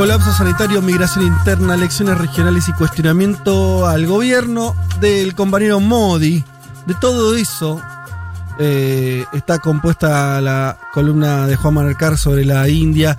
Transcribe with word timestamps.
Colapso 0.00 0.32
sanitario, 0.32 0.80
migración 0.80 1.26
interna, 1.26 1.74
elecciones 1.74 2.16
regionales 2.16 2.66
y 2.70 2.72
cuestionamiento 2.72 3.86
al 3.86 4.06
gobierno 4.06 4.74
del 4.98 5.34
compañero 5.34 5.78
Modi. 5.78 6.42
De 6.86 6.94
todo 6.94 7.36
eso 7.36 7.82
eh, 8.58 9.26
está 9.34 9.58
compuesta 9.58 10.40
la 10.40 10.78
columna 10.94 11.46
de 11.46 11.54
Juan 11.54 11.74
Manuel 11.74 11.96
sobre 12.16 12.46
la 12.46 12.66
India. 12.70 13.18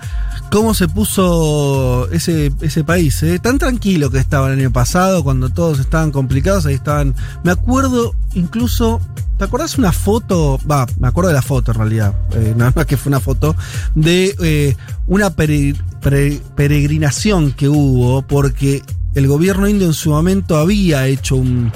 Cómo 0.52 0.74
se 0.74 0.86
puso 0.86 2.08
ese, 2.12 2.52
ese 2.60 2.84
país, 2.84 3.22
eh? 3.22 3.38
tan 3.38 3.56
tranquilo 3.58 4.10
que 4.10 4.18
estaba 4.18 4.52
el 4.52 4.58
año 4.60 4.70
pasado, 4.70 5.24
cuando 5.24 5.48
todos 5.48 5.78
estaban 5.80 6.12
complicados, 6.12 6.66
ahí 6.66 6.74
estaban. 6.74 7.14
Me 7.42 7.50
acuerdo 7.52 8.14
incluso 8.34 9.00
¿Te 9.38 9.46
acordás 9.46 9.76
una 9.76 9.90
foto? 9.90 10.60
Va, 10.70 10.86
me 11.00 11.08
acuerdo 11.08 11.28
de 11.30 11.34
la 11.34 11.42
foto 11.42 11.72
en 11.72 11.78
realidad. 11.78 12.14
eh, 12.34 12.54
nada 12.56 12.72
más 12.76 12.86
que 12.86 12.96
fue 12.96 13.10
una 13.10 13.18
foto 13.18 13.56
de 13.96 14.36
eh, 14.40 14.76
una 15.08 15.30
pere- 15.34 15.74
pere- 16.00 16.40
peregrinación 16.54 17.50
que 17.50 17.68
hubo 17.68 18.22
porque 18.22 18.82
el 19.16 19.26
gobierno 19.26 19.66
indio 19.68 19.88
en 19.88 19.94
su 19.94 20.10
momento 20.10 20.58
había 20.58 21.08
hecho 21.08 21.34
un- 21.36 21.72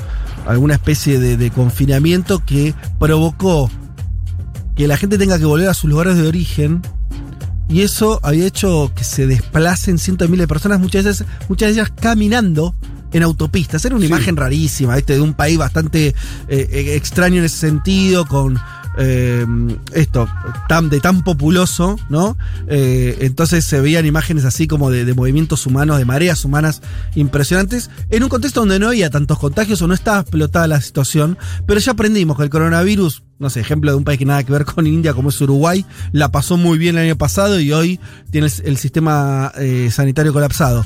alguna 0.46 0.74
especie 0.74 1.18
de 1.18 1.50
confinamiento 1.50 2.38
que 2.44 2.72
provocó 3.00 3.68
que 4.76 4.86
la 4.86 4.96
gente 4.96 5.18
tenga 5.18 5.38
que 5.38 5.44
volver 5.46 5.68
a 5.68 5.74
sus 5.74 5.90
lugares 5.90 6.16
de 6.16 6.28
origen. 6.28 6.82
Y 7.68 7.82
eso 7.82 8.20
había 8.22 8.46
hecho 8.46 8.92
que 8.94 9.04
se 9.04 9.26
desplacen 9.26 9.98
cientos 9.98 10.26
de 10.28 10.30
miles 10.30 10.44
de 10.44 10.48
personas, 10.48 10.80
muchas 10.80 11.04
veces, 11.04 11.26
muchas 11.48 11.68
de 11.68 11.72
ellas 11.74 11.92
caminando 12.00 12.74
en 13.12 13.22
autopistas. 13.22 13.84
Era 13.84 13.94
una 13.96 14.02
Sí. 14.06 14.08
imagen 14.12 14.36
rarísima, 14.36 14.94
¿viste? 14.96 15.14
De 15.14 15.20
un 15.20 15.34
país 15.34 15.58
bastante 15.58 16.08
eh, 16.08 16.14
eh, 16.48 16.94
extraño 16.96 17.38
en 17.38 17.44
ese 17.44 17.56
sentido, 17.58 18.26
con 18.26 18.58
eh, 18.98 19.44
esto, 19.92 20.26
tan, 20.70 20.88
de 20.88 21.00
tan 21.00 21.22
populoso, 21.22 21.98
¿no? 22.08 22.38
Eh, 22.68 23.18
entonces 23.20 23.64
se 23.64 23.78
veían 23.80 24.06
imágenes 24.06 24.44
así 24.46 24.66
como 24.66 24.90
de, 24.90 25.04
de 25.04 25.12
movimientos 25.12 25.66
humanos, 25.66 25.98
de 25.98 26.06
mareas 26.06 26.44
humanas 26.46 26.80
impresionantes, 27.14 27.90
en 28.10 28.22
un 28.22 28.28
contexto 28.30 28.60
donde 28.60 28.78
no 28.78 28.88
había 28.88 29.10
tantos 29.10 29.38
contagios 29.38 29.82
o 29.82 29.86
no 29.86 29.92
estaba 29.92 30.20
explotada 30.20 30.66
la 30.66 30.80
situación, 30.80 31.36
pero 31.66 31.78
ya 31.80 31.92
aprendimos 31.92 32.36
que 32.38 32.44
el 32.44 32.50
coronavirus, 32.50 33.22
no 33.38 33.50
sé, 33.50 33.60
ejemplo 33.60 33.90
de 33.90 33.96
un 33.96 34.04
país 34.04 34.18
que 34.18 34.24
nada 34.24 34.42
que 34.42 34.52
ver 34.52 34.64
con 34.64 34.86
India 34.86 35.12
como 35.12 35.28
es 35.28 35.40
Uruguay, 35.40 35.84
la 36.12 36.30
pasó 36.30 36.56
muy 36.56 36.78
bien 36.78 36.96
el 36.96 37.04
año 37.04 37.16
pasado 37.16 37.60
y 37.60 37.72
hoy 37.72 38.00
tiene 38.30 38.48
el, 38.64 38.76
sistema 38.76 39.52
eh, 39.58 39.90
sanitario 39.90 40.32
colapsado. 40.32 40.84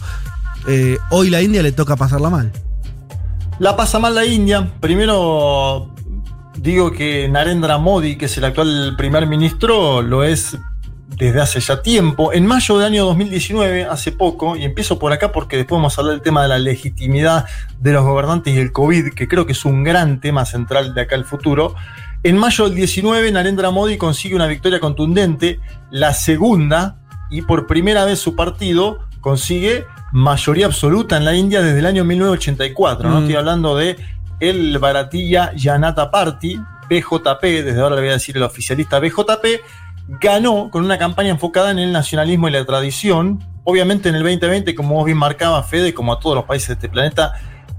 Eh, 0.67 0.99
hoy 1.11 1.31
la 1.31 1.43
India 1.43 1.63
le 1.63 1.73
toca 1.73 1.97
pasarla 1.97 2.31
mal. 2.31 2.53
La 3.59 3.77
pasa 3.77 3.99
mal 3.99 4.15
la 4.15 4.25
India. 4.25 4.73
Primero 4.81 5.95
digo 6.57 6.93
que 6.93 7.29
Narendra 7.29 7.79
Modi, 7.79 8.17
que 8.17 8.27
es 8.27 8.37
el 8.39 8.45
actual 8.45 8.95
primer 8.97 9.27
ministro, 9.27 10.03
lo 10.03 10.25
es 10.25 10.59
desde 11.17 11.41
hace 11.41 11.61
ya 11.61 11.83
tiempo. 11.83 12.33
En 12.33 12.47
mayo 12.47 12.79
del 12.79 12.87
año 12.87 13.05
2019, 13.07 13.85
hace 13.85 14.13
poco, 14.13 14.57
y 14.57 14.65
empiezo 14.65 14.99
por 14.99 15.13
acá 15.13 15.33
porque 15.33 15.57
después 15.57 15.79
vamos 15.79 15.97
a 15.97 16.01
hablar 16.01 16.15
del 16.15 16.23
tema 16.23 16.43
de 16.43 16.49
la 16.49 16.59
legitimidad 16.59 17.47
de 17.79 17.93
los 17.93 18.05
gobernantes 18.05 18.55
y 18.55 18.59
el 18.59 18.73
COVID, 18.73 19.13
que 19.13 19.29
creo 19.29 19.47
que 19.47 19.53
es 19.53 19.65
un 19.65 19.85
gran 19.85 20.21
tema 20.21 20.45
central 20.47 20.95
de 20.95 21.03
acá 21.03 21.17
al 21.17 21.25
futuro. 21.25 21.75
En 22.23 22.37
mayo 22.37 22.65
del 22.65 22.75
19, 22.75 23.33
Narendra 23.33 23.71
Modi 23.71 23.97
consigue 23.97 24.35
una 24.35 24.47
victoria 24.47 24.79
contundente, 24.79 25.59
la 25.91 26.13
segunda, 26.13 26.97
y 27.31 27.43
por 27.43 27.67
primera 27.67 28.05
vez 28.05 28.19
su 28.19 28.37
partido 28.37 28.99
consigue 29.21 29.87
mayoría 30.13 30.67
absoluta 30.67 31.17
en 31.17 31.25
la 31.25 31.35
India 31.35 31.63
desde 31.63 31.79
el 31.79 31.87
año 31.87 32.05
1984. 32.05 33.09
No 33.09 33.17
Mm. 33.17 33.23
estoy 33.23 33.37
hablando 33.37 33.77
de 33.77 33.97
el 34.39 34.79
Bharatiya 34.79 35.53
Janata 35.57 36.11
Party, 36.11 36.61
BJP, 36.91 37.63
desde 37.63 37.81
ahora 37.81 37.95
le 37.95 38.03
voy 38.03 38.11
a 38.11 38.15
decir 38.15 38.37
el 38.37 38.43
oficialista 38.43 38.99
BJP, 38.99 39.61
ganó 40.21 40.71
con 40.71 40.85
una 40.85 40.99
campaña 40.99 41.31
enfocada 41.31 41.71
en 41.71 41.79
el 41.79 41.93
nacionalismo 41.93 42.49
y 42.49 42.51
la 42.51 42.65
tradición. 42.65 43.39
Obviamente 43.65 44.09
en 44.09 44.17
el 44.17 44.23
2020, 44.23 44.75
como 44.75 44.97
vos 44.97 45.05
bien 45.07 45.19
marcabas, 45.19 45.69
Fede, 45.69 45.95
como 45.95 46.13
a 46.13 46.19
todos 46.19 46.37
los 46.37 46.45
países 46.45 46.69
de 46.69 46.75
este 46.75 46.89
planeta, 46.89 47.33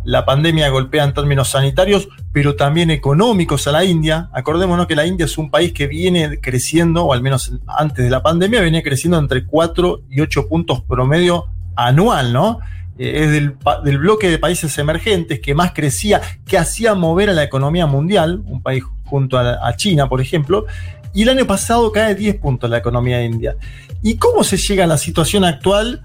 la 0.04 0.26
pandemia 0.26 0.70
golpea 0.70 1.04
en 1.04 1.14
términos 1.14 1.50
sanitarios, 1.50 2.10
pero 2.32 2.56
también 2.56 2.92
económicos 2.92 3.68
a 3.68 3.72
la 3.72 3.84
India. 3.84 4.30
Acordémonos 4.34 4.88
que 4.88 4.96
la 4.96 5.06
India 5.06 5.26
es 5.26 5.38
un 5.38 5.50
país 5.50 5.74
que 5.74 5.88
viene 5.88 6.40
creciendo, 6.40 7.06
o 7.06 7.14
al 7.14 7.22
menos 7.22 7.54
antes 7.68 8.04
de 8.04 8.10
la 8.10 8.24
pandemia, 8.24 8.62
venía 8.62 8.82
creciendo 8.84 9.18
entre 9.18 9.46
4 9.46 10.02
y 10.10 10.22
8 10.22 10.48
puntos 10.48 10.82
promedio 10.82 11.48
anual, 11.76 12.34
¿no? 12.34 12.60
Eh, 12.98 13.24
es 13.24 13.32
del, 13.32 13.56
del 13.84 13.98
bloque 13.98 14.30
de 14.30 14.38
países 14.38 14.78
emergentes 14.78 15.40
que 15.40 15.54
más 15.54 15.72
crecía, 15.74 16.22
que 16.46 16.58
hacía 16.58 16.96
mover 16.96 17.30
a 17.30 17.34
la 17.34 17.44
economía 17.44 17.86
mundial, 17.86 18.42
un 18.46 18.62
país 18.62 18.84
junto 19.06 19.38
a, 19.38 19.68
a 19.68 19.76
China, 19.76 20.10
por 20.10 20.22
ejemplo, 20.22 20.66
y 21.14 21.24
el 21.24 21.30
año 21.30 21.46
pasado 21.46 21.92
cae 21.92 22.16
10 22.16 22.38
puntos 22.38 22.70
la 22.70 22.78
economía 22.78 23.24
india. 23.24 23.56
¿Y 24.02 24.16
cómo 24.16 24.44
se 24.44 24.58
llega 24.58 24.86
a 24.86 24.88
la 24.88 24.98
situación 24.98 25.44
actual 25.44 26.04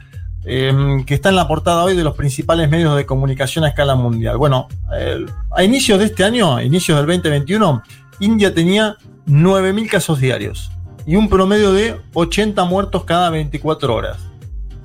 eh, 0.48 1.02
que 1.04 1.14
está 1.14 1.30
en 1.30 1.36
la 1.36 1.48
portada 1.48 1.82
hoy 1.82 1.96
de 1.96 2.04
los 2.04 2.14
principales 2.14 2.70
medios 2.70 2.96
de 2.96 3.04
comunicación 3.04 3.64
a 3.64 3.68
escala 3.68 3.96
mundial? 3.96 4.38
Bueno, 4.38 4.68
eh, 4.94 5.26
a 5.50 5.64
inicios 5.64 5.98
de 5.98 6.06
este 6.06 6.22
año, 6.22 6.56
a 6.56 6.62
inicios 6.62 6.96
del 6.96 7.06
2021, 7.06 7.82
India 8.20 8.54
tenía 8.54 8.96
9.000 9.26 9.88
casos 9.90 10.20
diarios 10.20 10.70
y 11.04 11.16
un 11.16 11.28
promedio 11.28 11.72
de 11.72 12.00
80 12.14 12.64
muertos 12.64 13.04
cada 13.04 13.28
24 13.30 13.92
horas. 13.92 14.18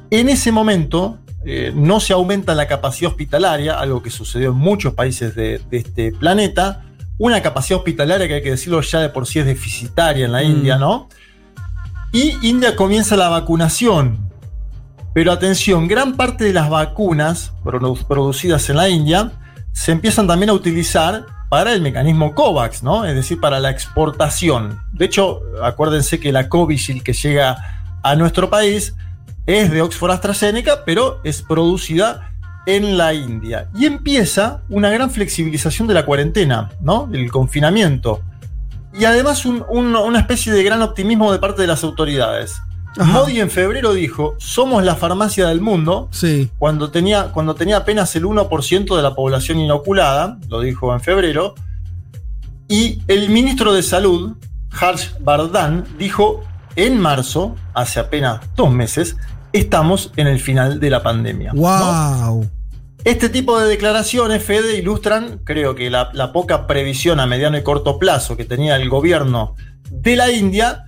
En 0.09 0.29
ese 0.29 0.51
momento 0.51 1.19
eh, 1.45 1.71
no 1.75 1.99
se 1.99 2.13
aumenta 2.13 2.55
la 2.55 2.67
capacidad 2.67 3.11
hospitalaria, 3.11 3.79
algo 3.79 4.01
que 4.01 4.09
sucedió 4.09 4.49
en 4.49 4.57
muchos 4.57 4.95
países 4.95 5.35
de, 5.35 5.59
de 5.69 5.77
este 5.77 6.11
planeta. 6.11 6.85
Una 7.19 7.41
capacidad 7.41 7.77
hospitalaria 7.77 8.27
que 8.27 8.33
hay 8.35 8.41
que 8.41 8.51
decirlo 8.51 8.81
ya 8.81 8.99
de 8.99 9.09
por 9.09 9.27
sí 9.27 9.39
es 9.39 9.45
deficitaria 9.45 10.25
en 10.25 10.31
la 10.31 10.41
Mm. 10.41 10.45
India, 10.45 10.77
¿no? 10.77 11.07
Y 12.11 12.35
India 12.41 12.75
comienza 12.75 13.15
la 13.15 13.29
vacunación. 13.29 14.30
Pero 15.13 15.31
atención, 15.31 15.87
gran 15.87 16.15
parte 16.15 16.45
de 16.45 16.53
las 16.53 16.69
vacunas 16.69 17.53
produ- 17.63 18.05
producidas 18.07 18.69
en 18.69 18.77
la 18.77 18.89
India 18.89 19.31
se 19.73 19.91
empiezan 19.91 20.27
también 20.27 20.49
a 20.49 20.53
utilizar 20.53 21.25
para 21.49 21.73
el 21.73 21.81
mecanismo 21.81 22.33
COVAX, 22.33 22.81
¿no? 22.81 23.03
Es 23.05 23.13
decir, 23.13 23.39
para 23.39 23.59
la 23.59 23.69
exportación. 23.71 24.81
De 24.93 25.05
hecho, 25.05 25.41
acuérdense 25.61 26.19
que 26.19 26.31
la 26.31 26.47
Covishield 26.47 27.03
que 27.03 27.11
llega 27.13 27.57
a 28.03 28.15
nuestro 28.15 28.49
país 28.49 28.95
es 29.45 29.69
de 29.69 29.81
Oxford 29.81 30.11
AstraZeneca, 30.11 30.83
pero 30.85 31.19
es 31.25 31.41
producida 31.41 32.29
en 32.65 32.97
la 32.97 33.13
India. 33.13 33.67
Y 33.75 33.85
empieza 33.85 34.61
una 34.69 34.89
gran 34.91 35.11
flexibilización 35.11 35.87
de 35.89 35.93
la 35.93 36.05
cuarentena, 36.05 36.69
¿no? 36.79 37.05
Del 37.07 37.29
confinamiento. 37.31 38.21
Y 38.93 39.03
además 39.05 39.45
un- 39.45 39.65
un- 39.67 39.95
una 39.95 40.19
especie 40.19 40.53
de 40.53 40.63
gran 40.63 40.81
optimismo 40.81 41.31
de 41.33 41.39
parte 41.39 41.61
de 41.63 41.67
las 41.67 41.83
autoridades. 41.83 42.61
Ajá. 42.97 43.11
Modi 43.19 43.39
en 43.39 43.49
febrero 43.49 43.93
dijo, 43.93 44.35
somos 44.37 44.83
la 44.83 44.95
farmacia 44.95 45.47
del 45.47 45.61
mundo, 45.61 46.09
Sí. 46.11 46.49
cuando 46.59 46.91
tenía, 46.91 47.31
cuando 47.31 47.55
tenía 47.55 47.77
apenas 47.77 48.15
el 48.15 48.25
1% 48.25 48.95
de 48.97 49.01
la 49.01 49.15
población 49.15 49.59
inoculada, 49.59 50.37
lo 50.49 50.59
dijo 50.59 50.93
en 50.93 50.99
febrero, 51.01 51.55
y 52.67 53.01
el 53.07 53.29
ministro 53.29 53.73
de 53.73 53.83
Salud, 53.83 54.35
Harsh 54.71 55.11
Vardhan, 55.19 55.85
dijo 55.97 56.43
en 56.75 56.99
marzo, 56.99 57.55
hace 57.73 57.99
apenas 57.99 58.39
dos 58.55 58.71
meses, 58.71 59.17
estamos 59.53 60.11
en 60.15 60.27
el 60.27 60.39
final 60.39 60.79
de 60.79 60.89
la 60.89 61.03
pandemia. 61.03 61.51
¿no? 61.53 61.61
¡Wow! 61.61 62.49
Este 63.03 63.29
tipo 63.29 63.59
de 63.59 63.67
declaraciones, 63.67 64.43
Fede, 64.43 64.77
ilustran, 64.77 65.39
creo 65.43 65.75
que 65.75 65.89
la, 65.89 66.11
la 66.13 66.31
poca 66.31 66.67
previsión 66.67 67.19
a 67.19 67.25
mediano 67.25 67.57
y 67.57 67.63
corto 67.63 67.97
plazo 67.97 68.37
que 68.37 68.45
tenía 68.45 68.75
el 68.75 68.89
gobierno 68.89 69.55
de 69.89 70.15
la 70.15 70.31
India, 70.31 70.85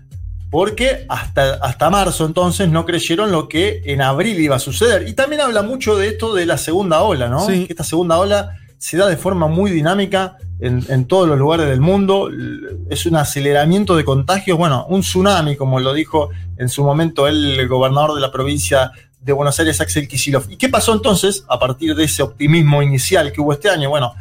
porque 0.54 1.08
hasta, 1.10 1.56
hasta 1.56 1.90
marzo 1.90 2.28
entonces 2.28 2.70
no 2.70 2.86
creyeron 2.86 3.32
lo 3.32 3.48
que 3.48 3.82
en 3.86 4.04
abril 4.04 4.40
iba 4.40 4.58
a 4.58 4.60
suceder. 4.60 5.08
Y 5.08 5.14
también 5.14 5.42
habla 5.42 5.64
mucho 5.64 5.98
de 5.98 6.10
esto 6.10 6.36
de 6.36 6.46
la 6.46 6.60
segunda 6.60 7.02
ola, 7.02 7.28
¿no? 7.28 7.44
Sí. 7.44 7.66
Que 7.66 7.74
esta 7.74 7.84
segunda 7.84 8.20
ola 8.20 8.60
se 8.78 8.98
da 8.98 9.08
de 9.08 9.18
forma 9.18 9.48
muy 9.48 9.72
dinámica 9.72 10.38
en, 10.60 10.86
en 10.90 11.06
todos 11.06 11.28
los 11.28 11.40
lugares 11.40 11.66
del 11.66 11.82
mundo. 11.82 12.30
Es 12.88 13.08
un 13.08 13.16
aceleramiento 13.16 13.96
de 13.96 14.06
contagios, 14.06 14.56
bueno, 14.56 14.86
un 14.90 15.02
tsunami, 15.02 15.56
como 15.56 15.80
lo 15.80 15.92
dijo 15.92 16.30
en 16.58 16.70
su 16.70 16.84
momento 16.84 17.28
el 17.28 17.68
gobernador 17.68 18.14
de 18.14 18.22
la 18.22 18.32
provincia 18.32 18.92
de 19.22 19.34
Buenos 19.34 19.60
Aires, 19.60 19.82
Axel 19.82 20.08
Kicillof. 20.08 20.52
¿Y 20.52 20.58
qué 20.58 20.70
pasó 20.70 20.94
entonces 20.94 21.46
a 21.50 21.58
partir 21.58 21.96
de 21.96 22.04
ese 22.04 22.22
optimismo 22.22 22.84
inicial 22.84 23.32
que 23.32 23.42
hubo 23.42 23.54
este 23.54 23.72
año? 23.72 23.90
Bueno, 23.90 24.14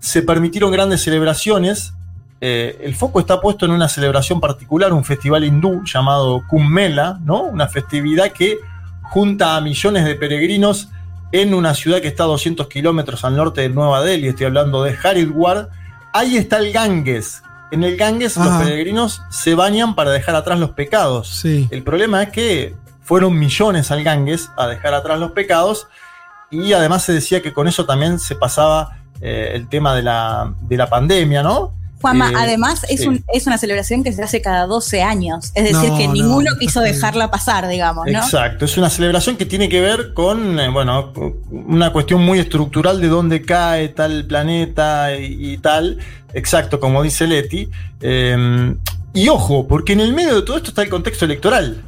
se 0.00 0.22
permitieron 0.22 0.72
grandes 0.72 1.04
celebraciones. 1.04 1.92
Eh, 2.40 2.78
el 2.82 2.94
foco 2.94 3.20
está 3.20 3.40
puesto 3.40 3.64
en 3.64 3.72
una 3.72 3.88
celebración 3.88 4.40
particular, 4.40 4.92
un 4.92 5.04
festival 5.04 5.44
hindú 5.44 5.82
llamado 5.84 6.42
Kumbh 6.48 7.20
¿no? 7.24 7.42
Una 7.42 7.66
festividad 7.68 8.30
que 8.32 8.58
junta 9.02 9.56
a 9.56 9.60
millones 9.60 10.04
de 10.04 10.14
peregrinos 10.16 10.90
en 11.32 11.54
una 11.54 11.74
ciudad 11.74 12.00
que 12.00 12.08
está 12.08 12.24
a 12.24 12.26
200 12.26 12.68
kilómetros 12.68 13.24
al 13.24 13.36
norte 13.36 13.62
de 13.62 13.68
Nueva 13.70 14.02
Delhi, 14.02 14.28
estoy 14.28 14.46
hablando 14.46 14.82
de 14.82 14.96
Haridwar. 15.02 15.70
Ahí 16.12 16.36
está 16.36 16.58
el 16.58 16.72
Ganges. 16.72 17.42
En 17.72 17.82
el 17.82 17.96
Ganges 17.96 18.36
los 18.36 18.62
peregrinos 18.62 19.22
se 19.30 19.54
bañan 19.54 19.94
para 19.94 20.12
dejar 20.12 20.36
atrás 20.36 20.58
los 20.58 20.70
pecados. 20.70 21.28
El 21.70 21.82
problema 21.82 22.22
es 22.22 22.30
que 22.30 22.76
fueron 23.02 23.38
millones 23.38 23.90
al 23.90 24.04
Ganges 24.04 24.50
a 24.56 24.66
dejar 24.66 24.94
atrás 24.94 25.18
los 25.18 25.32
pecados 25.32 25.88
y 26.50 26.72
además 26.72 27.02
se 27.02 27.12
decía 27.12 27.42
que 27.42 27.52
con 27.52 27.66
eso 27.66 27.86
también 27.86 28.18
se 28.18 28.36
pasaba 28.36 28.98
eh, 29.20 29.50
el 29.54 29.68
tema 29.68 29.94
de 29.94 30.02
la, 30.02 30.54
de 30.60 30.76
la 30.76 30.88
pandemia, 30.88 31.42
¿no? 31.42 31.74
Juanma, 32.00 32.30
eh, 32.30 32.34
además 32.36 32.84
es, 32.88 33.06
un, 33.06 33.24
es 33.32 33.46
una 33.46 33.58
celebración 33.58 34.04
que 34.04 34.12
se 34.12 34.22
hace 34.22 34.40
cada 34.40 34.66
12 34.66 35.02
años, 35.02 35.52
es 35.54 35.64
decir, 35.64 35.90
que 35.96 36.08
ninguno 36.08 36.52
quiso 36.58 36.80
dejarla 36.80 37.30
pasar, 37.30 37.68
digamos, 37.68 38.06
¿no? 38.06 38.18
Exacto, 38.18 38.64
es 38.64 38.76
una 38.76 38.90
celebración 38.90 39.36
que 39.36 39.46
tiene 39.46 39.68
que 39.68 39.80
ver 39.80 40.12
con, 40.14 40.58
eh, 40.60 40.68
bueno, 40.68 41.12
una 41.50 41.92
cuestión 41.92 42.22
muy 42.22 42.38
estructural 42.38 43.00
de 43.00 43.08
dónde 43.08 43.42
cae 43.42 43.88
tal 43.88 44.26
planeta 44.26 45.16
y, 45.16 45.58
tal, 45.58 45.98
exacto, 46.34 46.80
como 46.80 47.02
dice 47.02 47.26
Leti. 47.26 47.68
y 49.14 49.28
ojo, 49.28 49.66
porque 49.66 49.94
en 49.94 50.00
el 50.00 50.12
medio 50.12 50.34
de 50.36 50.42
todo 50.42 50.58
esto 50.58 50.68
está 50.70 50.82
el 50.82 50.90
contexto 50.90 51.24
electoral. 51.24 51.82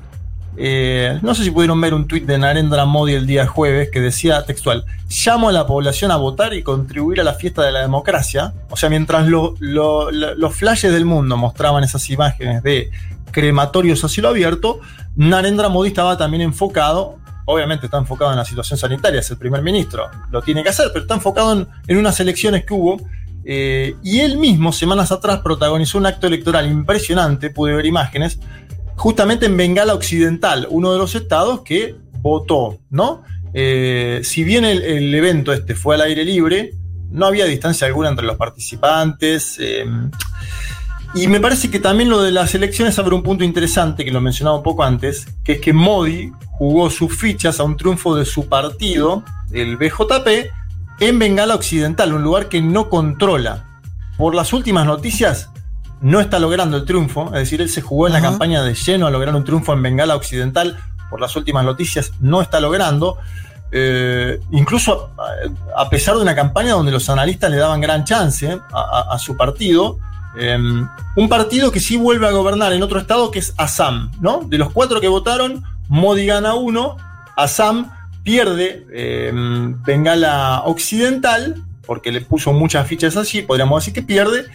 Eh, 0.60 1.20
no 1.22 1.36
sé 1.36 1.44
si 1.44 1.52
pudieron 1.52 1.80
ver 1.80 1.94
un 1.94 2.08
tuit 2.08 2.26
de 2.26 2.36
Narendra 2.36 2.84
Modi 2.84 3.14
el 3.14 3.28
día 3.28 3.46
jueves 3.46 3.90
que 3.92 4.00
decía 4.00 4.44
textual, 4.44 4.84
llamo 5.08 5.50
a 5.50 5.52
la 5.52 5.68
población 5.68 6.10
a 6.10 6.16
votar 6.16 6.52
y 6.52 6.64
contribuir 6.64 7.20
a 7.20 7.24
la 7.24 7.34
fiesta 7.34 7.62
de 7.62 7.70
la 7.70 7.80
democracia. 7.80 8.54
O 8.68 8.76
sea, 8.76 8.90
mientras 8.90 9.28
los 9.28 10.56
flashes 10.56 10.92
del 10.92 11.04
mundo 11.04 11.36
mostraban 11.36 11.84
esas 11.84 12.10
imágenes 12.10 12.64
de 12.64 12.90
crematorios 13.30 14.02
a 14.02 14.08
cielo 14.08 14.30
abierto, 14.30 14.80
Narendra 15.14 15.68
Modi 15.68 15.90
estaba 15.90 16.18
también 16.18 16.42
enfocado, 16.42 17.18
obviamente 17.44 17.86
está 17.86 17.98
enfocado 17.98 18.32
en 18.32 18.38
la 18.38 18.44
situación 18.44 18.80
sanitaria, 18.80 19.20
es 19.20 19.30
el 19.30 19.38
primer 19.38 19.62
ministro, 19.62 20.06
lo 20.32 20.42
tiene 20.42 20.64
que 20.64 20.70
hacer, 20.70 20.88
pero 20.88 21.02
está 21.02 21.14
enfocado 21.14 21.68
en, 21.86 21.96
unas 21.96 22.18
elecciones 22.18 22.64
que 22.64 22.74
hubo. 22.74 23.00
Eh, 23.44 23.94
y 24.02 24.20
él 24.20 24.36
mismo, 24.36 24.72
semanas 24.72 25.12
atrás, 25.12 25.38
protagonizó 25.38 25.98
un 25.98 26.06
acto 26.06 26.26
electoral 26.26 26.66
impresionante, 26.66 27.48
pude 27.48 27.74
ver 27.74 27.86
imágenes, 27.86 28.40
justamente 28.98 29.46
en 29.46 29.56
Bengala 29.56 29.94
Occidental, 29.94 30.66
uno 30.70 30.92
de 30.92 30.98
los 30.98 31.14
estados 31.14 31.62
que 31.62 31.94
votó, 32.20 32.78
¿no? 32.90 33.22
Eh, 33.54 34.20
si 34.24 34.44
bien 34.44 34.64
el, 34.64 35.14
evento 35.14 35.52
este 35.52 35.74
fue 35.74 35.94
al 35.94 36.02
aire 36.02 36.24
libre, 36.24 36.74
no 37.10 37.26
había 37.26 37.46
distancia 37.46 37.86
alguna 37.86 38.08
entre 38.10 38.26
los 38.26 38.36
participantes. 38.36 39.56
Em, 39.60 40.10
y 41.14 41.28
me 41.28 41.40
parece 41.40 41.70
que 41.70 41.78
también 41.78 42.10
lo 42.10 42.20
de 42.20 42.32
las 42.32 42.54
elecciones 42.54 42.98
abre 42.98 43.14
un 43.14 43.22
punto 43.22 43.44
interesante, 43.44 44.04
que 44.04 44.10
lo 44.10 44.20
mencionaba 44.20 44.56
un 44.56 44.62
poco 44.64 44.82
antes, 44.82 45.26
que 45.44 45.52
es 45.52 45.60
que 45.60 45.72
Modi 45.72 46.32
jugó 46.50 46.90
sus 46.90 47.16
fichas 47.16 47.60
a 47.60 47.64
un 47.64 47.76
triunfo 47.76 48.16
de 48.16 48.24
su 48.24 48.48
partido, 48.48 49.22
el 49.52 49.76
BJP, 49.76 50.50
en 50.98 51.18
Bengala 51.20 51.54
Occidental, 51.54 52.12
un 52.12 52.24
lugar 52.24 52.48
que 52.48 52.60
no 52.60 52.90
controla. 52.90 53.64
Por 54.16 54.34
las 54.34 54.52
últimas 54.52 54.84
noticias, 54.84 55.50
no 56.00 56.20
está 56.20 56.38
logrando 56.38 56.76
el 56.76 56.84
triunfo, 56.84 57.26
es 57.26 57.40
decir, 57.40 57.60
él 57.60 57.68
se 57.68 57.82
jugó 57.82 58.06
en 58.06 58.12
la 58.12 58.20
campaña 58.20 58.62
de 58.62 58.74
lleno 58.74 59.06
a 59.06 59.10
lograr 59.10 59.34
un 59.34 59.44
triunfo 59.44 59.72
en 59.72 59.82
Bengala 59.82 60.16
Occidental, 60.16 60.78
por 61.10 61.20
las 61.20 61.34
últimas 61.36 61.64
noticias 61.64 62.12
no 62.20 62.40
está 62.40 62.60
logrando. 62.60 63.18
Eh, 63.70 64.40
incluso 64.50 65.10
a, 65.76 65.90
pesar 65.90 66.16
de 66.16 66.22
una 66.22 66.34
campaña 66.34 66.72
donde 66.72 66.90
los 66.90 67.10
analistas 67.10 67.50
le 67.50 67.58
daban 67.58 67.80
gran 67.80 68.04
chance 68.04 68.58
a, 68.72 69.18
su 69.18 69.36
partido, 69.36 69.98
em, 70.38 70.88
un 71.16 71.28
partido 71.28 71.70
que 71.70 71.80
sí 71.80 71.96
vuelve 71.96 72.26
a 72.26 72.30
gobernar 72.30 72.72
en 72.72 72.82
otro 72.82 72.98
estado 72.98 73.30
que 73.30 73.40
es 73.40 73.52
Assam, 73.56 74.10
¿no? 74.20 74.42
De 74.46 74.56
los 74.56 74.70
cuatro 74.72 75.00
que 75.00 75.08
votaron, 75.08 75.64
Modi 75.88 76.26
gana 76.26 76.54
uno, 76.54 76.96
Assam 77.36 77.90
pierde 78.22 78.86
em, 78.92 79.82
Bengala 79.82 80.62
Occidental, 80.64 81.62
porque 81.86 82.12
le 82.12 82.20
puso 82.20 82.52
muchas 82.52 82.86
fichas 82.86 83.16
allí, 83.16 83.42
podríamos 83.42 83.82
decir 83.82 83.94
que 83.94 84.02
pierde, 84.02 84.46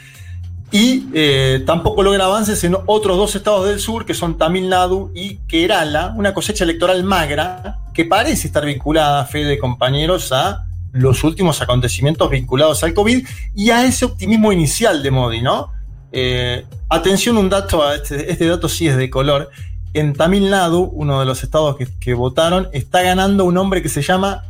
y 0.73 1.05
eh, 1.13 1.61
tampoco 1.67 2.01
logra 2.01 2.25
avances 2.25 2.63
en 2.63 2.75
otros 2.87 3.15
dos 3.15 3.35
estados 3.35 3.67
del 3.67 3.79
sur, 3.79 4.07
que 4.07 4.15
son 4.15 4.39
Tamil 4.39 4.67
Nadu 4.69 5.11
y 5.13 5.35
Kerala, 5.47 6.15
una 6.17 6.33
cosecha 6.33 6.63
electoral 6.63 7.03
magra 7.03 7.77
que 7.93 8.05
parece 8.05 8.47
estar 8.47 8.65
vinculada, 8.65 9.23
fe 9.25 9.45
de 9.45 9.59
compañeros, 9.59 10.31
a 10.31 10.65
los 10.91 11.23
últimos 11.23 11.61
acontecimientos 11.61 12.27
vinculados 12.27 12.83
al 12.83 12.95
COVID 12.95 13.23
y 13.53 13.69
a 13.69 13.85
ese 13.85 14.05
optimismo 14.05 14.51
inicial 14.51 15.03
de 15.03 15.11
Modi, 15.11 15.43
¿no? 15.43 15.69
Eh, 16.11 16.65
atención, 16.89 17.37
un 17.37 17.49
dato, 17.49 17.93
este, 17.93 18.31
este, 18.31 18.47
dato 18.47 18.67
sí 18.67 18.87
es 18.87 18.97
de 18.97 19.11
color. 19.11 19.51
En 19.93 20.13
Tamil 20.13 20.49
Nadu, 20.49 20.89
uno 20.91 21.19
de 21.19 21.27
los 21.27 21.43
estados 21.43 21.77
que, 21.99 22.13
votaron, 22.15 22.69
está 22.73 23.03
ganando 23.03 23.45
un 23.45 23.59
hombre 23.59 23.83
que 23.83 23.89
se 23.89 24.01
llama 24.01 24.45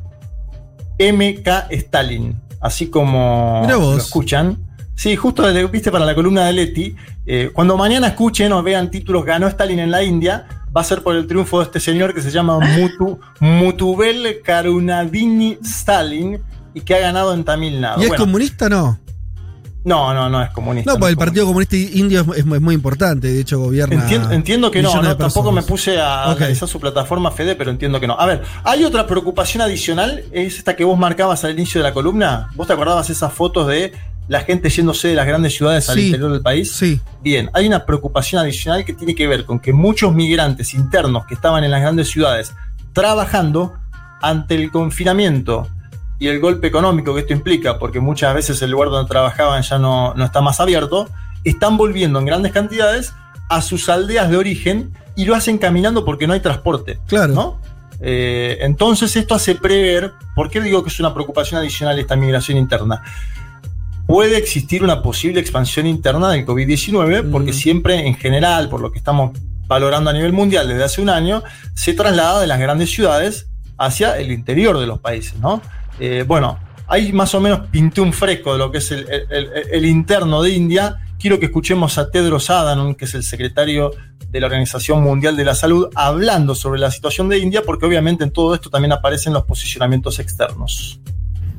MK 0.97 1.69
Stalin, 1.69 2.39
así 2.61 2.87
como 2.89 3.67
lo 3.67 3.97
escuchan. 3.97 4.72
Sí, 5.03 5.17
justo 5.17 5.43
viste 5.69 5.91
para 5.91 6.05
la 6.05 6.15
columna 6.15 6.45
de 6.45 6.53
Leti. 6.53 6.95
Eh, 7.25 7.49
cuando 7.51 7.75
mañana 7.75 8.07
escuchen 8.07 8.53
o 8.53 8.63
vean 8.63 8.89
títulos 8.89 9.25
ganó 9.25 9.49
Stalin 9.49 9.79
en 9.79 9.91
la 9.91 10.01
India, 10.01 10.47
va 10.73 10.79
a 10.79 10.83
ser 10.85 11.03
por 11.03 11.17
el 11.17 11.27
triunfo 11.27 11.59
de 11.59 11.65
este 11.65 11.81
señor 11.81 12.13
que 12.13 12.21
se 12.21 12.31
llama 12.31 12.57
Mutu, 12.57 13.19
Mutubel 13.41 14.39
Karunadini 14.41 15.57
Stalin 15.61 16.39
y 16.73 16.79
que 16.79 16.95
ha 16.95 16.99
ganado 16.99 17.33
en 17.33 17.43
Tamil 17.43 17.81
Nadu. 17.81 18.01
¿Y 18.01 18.05
es 18.05 18.13
comunista 18.13 18.69
no? 18.69 18.97
No, 19.83 20.13
no, 20.13 20.29
no 20.29 20.41
es 20.41 20.51
comunista. 20.51 20.93
No, 20.93 20.97
porque 20.97 21.11
el 21.11 21.17
Partido 21.17 21.45
Comunista 21.47 21.75
Indio 21.75 22.25
es, 22.33 22.45
muy 22.45 22.73
importante, 22.73 23.27
de 23.27 23.41
hecho 23.41 23.59
gobierna. 23.59 24.09
Entiendo, 24.31 24.71
que 24.71 24.81
no, 24.81 25.17
tampoco 25.17 25.51
me 25.51 25.63
puse 25.63 25.99
a 25.99 26.31
analizar 26.31 26.69
su 26.69 26.79
plataforma 26.79 27.29
Fede, 27.31 27.57
pero 27.57 27.71
entiendo 27.71 27.99
que 27.99 28.07
no. 28.07 28.17
A 28.17 28.25
ver, 28.25 28.43
hay 28.63 28.85
otra 28.85 29.05
preocupación 29.05 29.61
adicional, 29.61 30.23
es 30.31 30.59
esta 30.59 30.77
que 30.77 30.85
vos 30.85 30.97
marcabas 30.97 31.43
al 31.43 31.51
inicio 31.51 31.81
de 31.81 31.89
la 31.89 31.93
columna. 31.93 32.49
¿Vos 32.55 32.67
te 32.67 32.71
acordabas 32.71 33.09
esas 33.09 33.33
fotos 33.33 33.67
de 33.67 33.91
la 34.27 34.41
gente 34.41 34.69
yéndose 34.69 35.09
de 35.09 35.15
las 35.15 35.27
grandes 35.27 35.55
ciudades 35.55 35.89
al 35.89 35.99
interior 35.99 36.31
del 36.31 36.41
país. 36.41 36.71
Sí. 36.71 36.99
Bien, 37.21 37.49
hay 37.53 37.67
una 37.67 37.85
preocupación 37.85 38.41
adicional 38.41 38.85
que 38.85 38.93
tiene 38.93 39.15
que 39.15 39.27
ver 39.27 39.45
con 39.45 39.59
que 39.59 39.73
muchos 39.73 40.13
migrantes 40.13 40.73
internos 40.73 41.25
que 41.25 41.33
estaban 41.33 41.63
en 41.63 41.71
las 41.71 41.81
grandes 41.81 42.09
ciudades 42.09 42.53
trabajando 42.93 43.73
ante 44.21 44.55
el 44.55 44.71
confinamiento 44.71 45.67
y 46.19 46.27
el 46.27 46.39
golpe 46.39 46.67
económico 46.67 47.13
que 47.13 47.21
esto 47.21 47.33
implica, 47.33 47.77
porque 47.79 47.99
muchas 47.99 48.33
veces 48.33 48.61
el 48.61 48.71
lugar 48.71 48.89
donde 48.89 49.09
trabajaban 49.09 49.61
ya 49.61 49.77
no, 49.77 50.13
no 50.13 50.23
está 50.23 50.41
más 50.41 50.59
abierto, 50.59 51.09
están 51.43 51.75
volviendo 51.75 52.19
en 52.19 52.25
grandes 52.25 52.53
cantidades 52.53 53.13
a 53.49 53.61
sus 53.61 53.89
aldeas 53.89 54.29
de 54.29 54.37
origen 54.37 54.93
y 55.15 55.25
lo 55.25 55.35
hacen 55.35 55.57
caminando 55.57 56.05
porque 56.05 56.27
no 56.27 56.33
hay 56.33 56.39
transporte. 56.39 56.99
Claro. 57.07 57.33
¿no? 57.33 57.61
Eh, 57.99 58.57
entonces 58.61 59.15
esto 59.15 59.35
hace 59.35 59.55
prever, 59.55 60.13
¿por 60.35 60.49
qué 60.49 60.61
digo 60.61 60.83
que 60.83 60.89
es 60.89 60.99
una 60.99 61.13
preocupación 61.13 61.59
adicional 61.59 61.97
esta 61.99 62.15
migración 62.15 62.57
interna? 62.57 63.03
Puede 64.13 64.37
existir 64.37 64.83
una 64.83 65.01
posible 65.01 65.39
expansión 65.39 65.87
interna 65.87 66.29
del 66.29 66.45
COVID-19, 66.45 67.31
porque 67.31 67.49
mm. 67.49 67.55
siempre 67.55 68.07
en 68.07 68.13
general, 68.13 68.69
por 68.69 68.79
lo 68.79 68.91
que 68.91 68.99
estamos 68.99 69.31
valorando 69.65 70.11
a 70.11 70.13
nivel 70.13 70.31
mundial 70.31 70.67
desde 70.67 70.83
hace 70.83 71.01
un 71.01 71.09
año, 71.09 71.41
se 71.73 71.95
traslada 71.95 72.39
de 72.39 72.45
las 72.45 72.59
grandes 72.59 72.91
ciudades 72.91 73.47
hacia 73.79 74.19
el 74.19 74.31
interior 74.31 74.77
de 74.77 74.85
los 74.85 74.99
países, 74.99 75.39
¿no? 75.39 75.63
Eh, 75.99 76.25
bueno, 76.27 76.59
ahí 76.85 77.11
más 77.11 77.33
o 77.33 77.41
menos 77.41 77.61
pinté 77.71 78.01
un 78.01 78.13
fresco 78.13 78.53
de 78.53 78.59
lo 78.59 78.71
que 78.71 78.77
es 78.77 78.91
el, 78.91 79.83
interno 79.83 80.43
de 80.43 80.51
India. 80.51 80.97
Quiero 81.17 81.39
que 81.39 81.47
escuchemos 81.47 81.97
a 81.97 82.11
Tedros 82.11 82.51
Adhanom, 82.51 82.93
que 82.93 83.05
es 83.05 83.15
el 83.15 83.23
secretario 83.23 83.89
de 84.29 84.39
la 84.39 84.45
Organización 84.45 85.01
Mundial 85.01 85.35
de 85.35 85.45
la 85.45 85.55
Salud, 85.55 85.89
hablando 85.95 86.53
sobre 86.53 86.79
la 86.79 86.91
situación 86.91 87.29
de 87.29 87.39
India, 87.39 87.63
porque 87.65 87.87
obviamente 87.87 88.23
en 88.23 88.29
todo 88.29 88.53
esto 88.53 88.69
también 88.69 88.91
aparecen 88.91 89.33
los 89.33 89.45
posicionamientos 89.45 90.19
externos. 90.19 90.99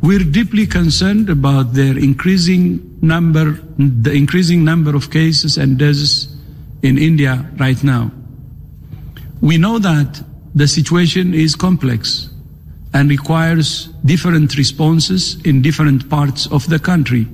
We're 0.04 0.18
deeply 0.18 0.66
concerned 0.66 1.30
about 1.30 1.73
their 1.73 1.96
increasing 1.96 2.99
number, 3.00 3.52
the 3.78 4.12
increasing 4.12 4.62
number 4.62 4.94
of 4.94 5.11
cases 5.11 5.56
and 5.56 5.78
deaths 5.78 6.28
in 6.82 6.99
India 6.99 7.50
right 7.56 7.82
now. 7.82 8.11
We 9.40 9.56
know 9.56 9.78
that 9.78 10.23
the 10.54 10.68
situation 10.68 11.32
is 11.32 11.54
complex 11.54 12.28
and 12.92 13.08
requires 13.08 13.87
different 14.04 14.58
responses 14.58 15.40
in 15.46 15.62
different 15.62 16.11
parts 16.11 16.49
of 16.52 16.68
the 16.68 16.78
country. 16.78 17.26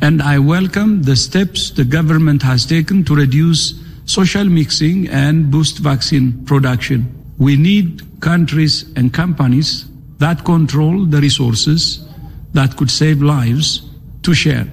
And 0.00 0.20
I 0.20 0.40
welcome 0.40 1.04
the 1.04 1.14
steps 1.14 1.70
the 1.70 1.84
government 1.84 2.42
has 2.42 2.66
taken 2.66 3.04
to 3.04 3.14
reduce 3.14 3.74
social 4.04 4.46
mixing 4.46 5.06
and 5.10 5.48
boost 5.48 5.78
vaccine 5.78 6.44
production. 6.44 7.06
We 7.38 7.56
need 7.56 8.20
countries 8.20 8.84
and 8.96 9.14
companies 9.14 9.84
that 10.18 10.44
control 10.44 11.06
the 11.06 11.20
resources 11.20 12.06
that 12.52 12.76
could 12.76 12.90
save 12.90 13.22
lives 13.22 13.82
to 14.22 14.34
share. 14.34 14.66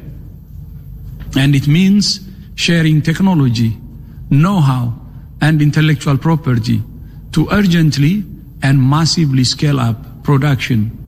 And 1.35 1.55
it 1.55 1.67
means 1.67 2.21
sharing 2.55 3.01
technology, 3.01 3.77
know-how, 4.29 4.93
and 5.41 5.61
intellectual 5.61 6.17
property 6.17 6.81
to 7.33 7.47
urgently 7.51 8.23
and 8.61 8.81
massively 8.81 9.43
scale 9.43 9.79
up 9.79 10.23
production. 10.23 11.05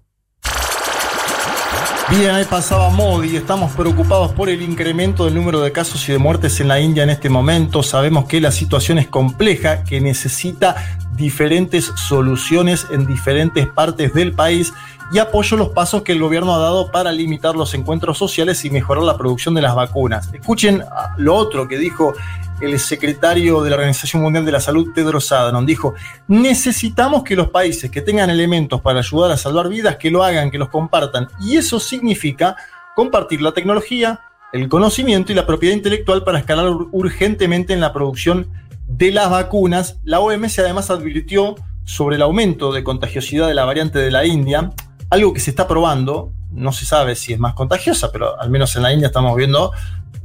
Bien, 2.10 2.32
ahí 2.32 2.46
pasaba 2.46 2.89
Modi. 2.89 3.36
Estamos 3.36 3.74
preocupados 3.74 4.32
por 4.32 4.48
el 4.48 4.62
incremento 4.62 5.25
del 5.25 5.36
número 5.36 5.60
de 5.60 5.74
casos 5.74 6.08
y 6.08 6.13
de 6.13 6.17
muertes 6.17 6.58
en 6.62 6.70
la 6.70 6.79
India 6.79 7.03
en 7.03 7.10
este 7.10 7.29
momento. 7.29 7.84
Sabemos 7.84 8.25
que 8.25 8.39
la 8.39 8.51
situación 8.51 8.98
es 8.98 9.08
compleja, 9.08 9.84
que 9.84 10.00
necesita 10.00 11.07
diferentes 11.18 11.92
soluciones 11.96 12.88
en 12.92 13.06
diferentes 13.06 13.68
partes 13.68 14.14
del 14.14 14.34
país 14.34 14.72
y 15.12 15.20
apoyo 15.20 15.58
los 15.58 15.70
pasos 15.70 16.04
que 16.04 16.12
el 16.12 16.20
gobierno 16.20 16.54
ha 16.54 16.60
dado 16.60 16.92
para 16.92 17.12
limitar 17.12 17.56
los 17.56 17.74
encuentros 17.74 18.18
sociales 18.18 18.64
y 18.66 18.70
mejorar 18.70 19.04
la 19.04 19.18
producción 19.18 19.54
de 19.56 19.62
las 19.62 19.76
vacunas. 19.76 20.30
Escuchen 20.34 20.84
lo 21.18 21.36
otro 21.36 21.68
que 21.68 21.78
dijo 21.78 22.14
el 22.62 22.80
secretario 22.80 23.62
de 23.62 23.70
la 23.70 23.76
Organización 23.76 24.22
Mundial 24.22 24.46
de 24.46 24.52
la 24.52 24.60
Salud, 24.60 24.92
Tedros 24.94 25.32
Adhanom, 25.32 25.66
dijo, 25.66 25.94
necesitamos 26.28 27.24
que 27.24 27.36
los 27.36 27.50
países 27.50 27.92
que 27.92 28.02
tengan 28.02 28.30
elementos 28.30 28.82
para 28.82 29.00
ayudar 29.00 29.32
a 29.32 29.38
salvar 29.38 29.70
vidas, 29.70 29.98
que 29.98 30.10
lo 30.10 30.24
hagan, 30.24 30.50
que 30.50 30.58
los 30.58 30.70
compartan. 30.70 31.28
Y 31.40 31.56
eso 31.58 31.80
significa 31.80 32.56
compartir 32.96 33.42
la 33.42 33.52
tecnología, 33.52 34.20
el 34.52 34.68
conocimiento 34.70 35.32
y 35.32 35.36
la 35.36 35.46
propiedad 35.46 35.76
intelectual 35.76 36.24
para 36.24 36.40
escalar 36.40 36.68
urgentemente 36.92 37.74
en 37.74 37.80
la 37.80 37.94
producción 37.94 38.48
de 38.88 39.12
las 39.12 39.29
vacunas. 39.29 40.00
La 40.03 40.20
OMS 40.20 40.60
además 40.60 40.89
advirtió 40.89 41.56
sobre 41.84 42.17
el 42.17 42.22
aumento 42.22 42.74
de 42.74 42.84
contagiosidad 42.84 43.48
de 43.48 43.53
la 43.53 43.65
variante 43.65 44.00
de 44.00 44.12
la 44.12 44.25
India, 44.25 44.72
algo 45.10 45.34
que 45.34 45.39
se 45.39 45.51
está 45.51 45.67
probando, 45.67 46.34
no 46.51 46.74
se 46.74 46.86
sabe 46.86 47.15
si 47.15 47.34
es 47.34 47.39
más 47.39 47.53
contagiosa, 47.53 48.12
pero 48.12 48.39
al 48.39 48.50
menos 48.50 48.75
en 48.75 48.84
la 48.84 48.91
India 48.91 49.08
estamos 49.08 49.36
viendo 49.38 49.72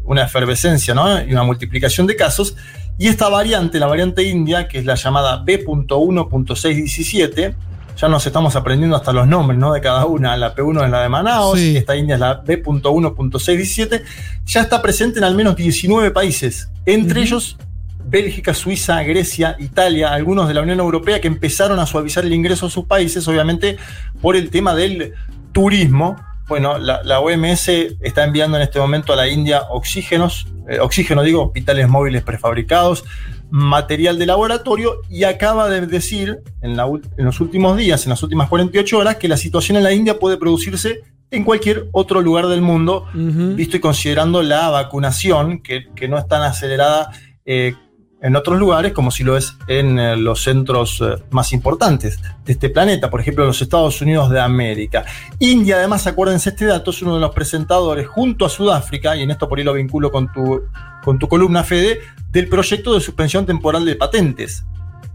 una 0.04 0.25
efervescencia 0.25 0.95
¿no? 0.95 1.23
y 1.23 1.31
una 1.33 1.45
multiplicación 1.45 2.07
de 2.07 2.16
casos. 2.16 2.57
Y 2.99 3.09
esta 3.09 3.28
variante, 3.28 3.78
la 3.78 3.87
variante 3.87 4.23
india, 4.23 4.69
que 4.69 4.78
es 4.78 4.85
la 4.85 4.97
llamada 4.97 5.42
B.1.617, 5.45 7.54
ya 7.97 8.09
nos 8.09 8.26
estamos 8.26 8.57
aprendiendo 8.57 8.97
hasta 8.97 9.12
los 9.12 9.28
nombres 9.28 9.59
¿no? 9.59 9.73
de 9.73 9.81
cada 9.81 10.04
una. 10.07 10.37
La 10.37 10.54
P1 10.54 10.85
es 10.85 10.90
la 10.90 11.02
de 11.02 11.09
Manaus, 11.09 11.59
esta 11.59 11.97
india 11.97 12.14
es 12.14 12.21
la 12.21 12.35
B.1.617, 12.35 14.02
ya 14.47 14.61
está 14.62 14.83
presente 14.83 15.19
en 15.19 15.25
al 15.25 15.35
menos 15.35 15.57
19 15.57 16.11
países, 16.11 16.71
entre 16.87 17.23
ellos 17.23 17.57
Bélgica, 18.04 18.54
Suiza, 18.54 19.02
Grecia, 19.02 19.56
Italia, 19.59 20.12
algunos 20.12 20.49
de 20.49 20.54
la 20.54 20.62
Unión 20.62 20.80
Europea 20.80 21.21
que 21.21 21.28
empezaron 21.28 21.78
a 21.78 21.87
suavizar 21.87 22.25
el 22.25 22.32
ingreso 22.32 22.66
a 22.66 22.71
sus 22.71 22.85
países, 22.85 23.26
obviamente 23.28 23.76
por 24.21 24.37
el 24.37 24.50
tema 24.50 24.75
del 24.75 25.14
turismo. 25.52 26.16
Bueno, 26.49 26.78
la, 26.78 27.21
OMS 27.21 27.68
está 28.00 28.25
enviando 28.25 28.56
en 28.56 28.64
este 28.64 28.78
momento 28.78 29.12
a 29.12 29.16
la 29.16 29.28
India 29.28 29.62
oxígenos, 29.71 30.47
eh, 30.68 30.80
oxígeno 30.80 31.23
digo, 31.23 31.44
hospitales 31.44 31.88
móviles 31.88 32.23
prefabricados, 32.23 33.04
material 33.52 34.18
de 34.18 34.25
laboratorio 34.25 35.02
y 35.11 35.25
acaba 35.25 35.68
de 35.68 35.87
decir 35.87 36.40
en, 36.62 36.76
los 36.76 37.40
últimos 37.40 37.76
días, 37.76 38.04
en 38.04 38.11
las 38.11 38.23
últimas 38.23 38.49
48 38.49 38.99
horas, 38.99 39.16
que 39.16 39.28
la 39.28 39.37
situación 39.37 39.76
en 39.76 39.85
la 39.85 39.92
India 39.92 40.18
puede 40.18 40.38
producirse 40.38 41.02
en 41.30 41.44
cualquier 41.44 41.88
otro 41.92 42.23
lugar 42.23 42.47
del 42.49 42.62
mundo, 42.62 43.06
visto 43.14 43.76
y 43.76 43.80
considerando 43.80 44.42
la 44.42 44.68
vacunación, 44.71 45.62
que, 45.62 45.85
no 46.09 46.18
es 46.18 46.26
tan 46.28 46.42
acelerada 46.42 47.11
eh, 47.44 47.75
en 48.23 48.37
otros 48.37 48.59
lugares 48.59 48.93
como 48.93 49.11
si 49.11 49.25
lo 49.25 49.37
es 49.37 49.57
en 49.67 49.99
eh, 49.99 50.17
los 50.17 50.43
centros 50.45 51.02
eh, 51.02 51.17
más 51.31 51.52
importantes 51.52 52.21
de 52.45 52.52
este 52.52 52.71
planeta, 52.71 53.11
por 53.11 53.21
ejemplo 53.21 53.45
los 53.45 53.61
Estados 53.61 54.00
Unidos 54.00 54.31
de 54.31 54.41
América. 54.41 55.05
India, 55.41 55.76
además, 55.76 56.07
acuérdense 56.07 56.50
este 56.50 56.67
dato, 56.67 56.93
es 56.93 57.02
uno 57.02 57.17
de 57.17 57.21
los 57.21 57.35
presentadores 57.35 58.07
junto 58.07 58.47
a 58.47 58.49
Sudáfrica, 58.49 59.17
y 59.17 59.23
en 59.23 59.33
esto 59.33 59.49
por 59.49 59.59
ahí 59.59 59.64
lo 59.64 59.75
vinculo 59.75 60.12
con 60.12 60.33
tu, 60.33 60.62
con 61.05 61.19
tu 61.19 61.29
columna, 61.29 61.64
Fede, 61.64 62.00
del 62.31 62.49
proyecto 62.49 62.95
de 62.95 63.00
suspensión 63.00 63.45
temporal 63.45 63.85
de 63.85 63.97
patentes. 63.97 64.64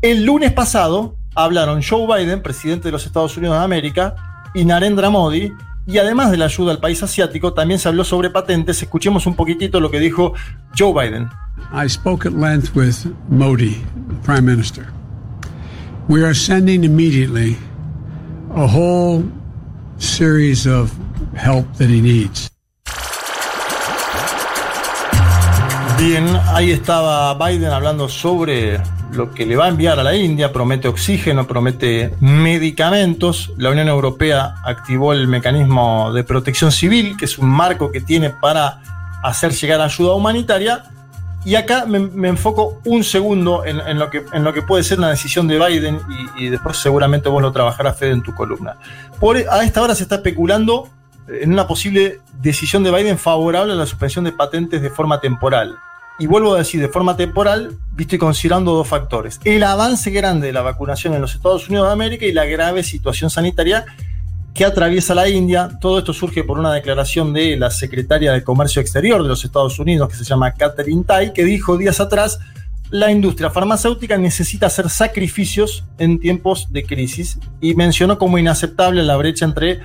El 0.01 0.25
lunes 0.25 0.51
pasado 0.51 1.15
hablaron 1.33 1.81
Joe 1.81 2.05
Biden, 2.05 2.41
presidente 2.41 2.89
de 2.89 2.91
los 2.91 3.05
Estados 3.05 3.37
Unidos 3.37 3.57
de 3.57 3.63
América, 3.63 4.15
y 4.53 4.65
Narendra 4.65 5.09
Modi, 5.09 5.53
y 5.85 5.97
además 5.99 6.29
de 6.29 6.37
la 6.37 6.45
ayuda 6.45 6.73
al 6.73 6.79
país 6.79 7.01
asiático, 7.01 7.53
también 7.53 7.79
se 7.79 7.87
habló 7.87 8.03
sobre 8.03 8.29
patentes. 8.29 8.81
Escuchemos 8.81 9.25
un 9.25 9.35
poquitito 9.35 9.79
lo 9.79 9.89
que 9.89 10.01
dijo 10.01 10.33
Joe 10.77 10.91
Biden. 10.91 11.29
I 11.71 11.87
spoke 11.87 12.25
at 12.25 12.33
length 12.33 12.75
with 12.75 13.05
Modi, 13.29 13.83
Prime 14.23 14.45
Minister. 14.45 14.87
We 16.07 16.23
are 16.23 16.33
sending 16.33 16.83
immediately 16.83 17.57
a 18.55 18.67
whole 18.67 19.23
series 19.97 20.65
of 20.65 20.91
help 21.35 21.65
that 21.77 21.89
he 21.89 22.01
needs. 22.01 22.49
Bien, 25.97 26.27
ahí 26.53 26.71
estaba 26.71 27.33
Biden 27.33 27.71
hablando 27.71 28.07
sobre 28.07 28.79
lo 29.11 29.31
que 29.31 29.45
le 29.45 29.55
va 29.55 29.65
a 29.65 29.69
enviar 29.69 29.99
a 29.99 30.03
la 30.03 30.15
India, 30.15 30.53
promete 30.53 30.87
oxígeno, 30.87 31.47
promete 31.47 32.13
medicamentos. 32.19 33.51
La 33.57 33.71
Unión 33.71 33.87
Europea 33.87 34.55
activó 34.63 35.13
el 35.13 35.27
mecanismo 35.27 36.13
de 36.13 36.23
protección 36.23 36.71
civil, 36.71 37.17
que 37.17 37.25
es 37.25 37.37
un 37.37 37.49
marco 37.49 37.91
que 37.91 38.01
tiene 38.01 38.29
para 38.29 38.79
hacer 39.23 39.51
llegar 39.53 39.81
ayuda 39.81 40.13
humanitaria. 40.13 40.83
Y 41.47 41.55
acá 41.55 41.85
me, 41.85 42.27
enfoco 42.27 42.81
un 42.83 43.05
segundo 43.05 43.63
en, 43.63 43.97
lo 43.97 44.09
que, 44.09 44.25
en 44.33 44.43
lo 44.43 44.51
que 44.51 44.63
puede 44.63 44.83
ser 44.83 44.97
una 44.97 45.11
decisión 45.11 45.47
de 45.47 45.57
Biden 45.57 46.01
y, 46.35 46.49
después 46.49 46.75
seguramente 46.75 47.29
vos 47.29 47.41
lo 47.41 47.53
trabajarás, 47.53 47.97
Fede, 47.97 48.11
en 48.11 48.21
tu 48.21 48.35
columna. 48.35 48.75
Por, 49.17 49.37
a 49.37 49.63
esta 49.63 49.81
hora 49.81 49.95
se 49.95 50.03
está 50.03 50.15
especulando 50.15 50.89
en 51.29 51.53
una 51.53 51.65
posible 51.65 52.19
decisión 52.41 52.83
de 52.83 52.91
Biden 52.91 53.17
favorable 53.17 53.71
a 53.71 53.75
la 53.77 53.85
suspensión 53.85 54.25
de 54.25 54.33
patentes 54.33 54.81
de 54.81 54.89
forma 54.89 55.21
temporal. 55.21 55.77
Y 56.19 56.27
vuelvo 56.27 56.53
a 56.53 56.57
decir, 56.57 56.81
de 56.81 56.89
forma 56.89 57.15
temporal, 57.15 57.77
visto 57.93 58.15
y 58.15 58.17
considerando 58.17 58.73
dos 58.73 58.89
factores. 58.89 59.39
El 59.45 59.63
avance 59.63 60.11
grande 60.11 60.47
de 60.47 60.53
la 60.53 60.63
vacunación 60.63 61.13
en 61.13 61.21
los 61.21 61.33
Estados 61.33 61.69
Unidos 61.69 61.87
de 61.87 61.93
América 61.93 62.25
y 62.25 62.33
la 62.33 62.43
grave 62.43 62.83
situación 62.83 63.29
sanitaria 63.29 63.85
que 64.57 64.65
atraviesa 64.65 65.13
la 65.13 65.29
India. 65.29 65.69
Todo 65.79 65.99
esto 65.99 66.13
surge 66.13 66.43
por 66.43 66.57
una 66.57 66.73
declaración 66.73 67.31
de 67.31 67.55
la 67.57 67.69
secretaria 67.69 68.33
de 68.33 68.43
Comercio 68.43 68.81
Exterior 68.81 69.21
de 69.21 69.29
los 69.29 69.45
Estados 69.45 69.77
Unidos, 69.77 70.09
que 70.09 70.15
se 70.15 70.23
llama 70.23 70.51
Catherine 70.53 71.03
Tai, 71.05 71.31
que 71.31 71.45
dijo 71.45 71.77
días 71.77 71.99
atrás, 71.99 72.39
la 72.89 73.11
industria 73.11 73.51
farmacéutica 73.51 74.17
necesita 74.17 74.65
hacer 74.65 74.89
sacrificios 74.89 75.83
en 75.99 76.19
tiempos 76.19 76.73
de 76.73 76.83
crisis 76.85 77.37
y 77.61 77.75
mencionó 77.75 78.17
como 78.17 78.39
inaceptable 78.39 79.03
la 79.03 79.15
brecha 79.15 79.45
entre 79.45 79.79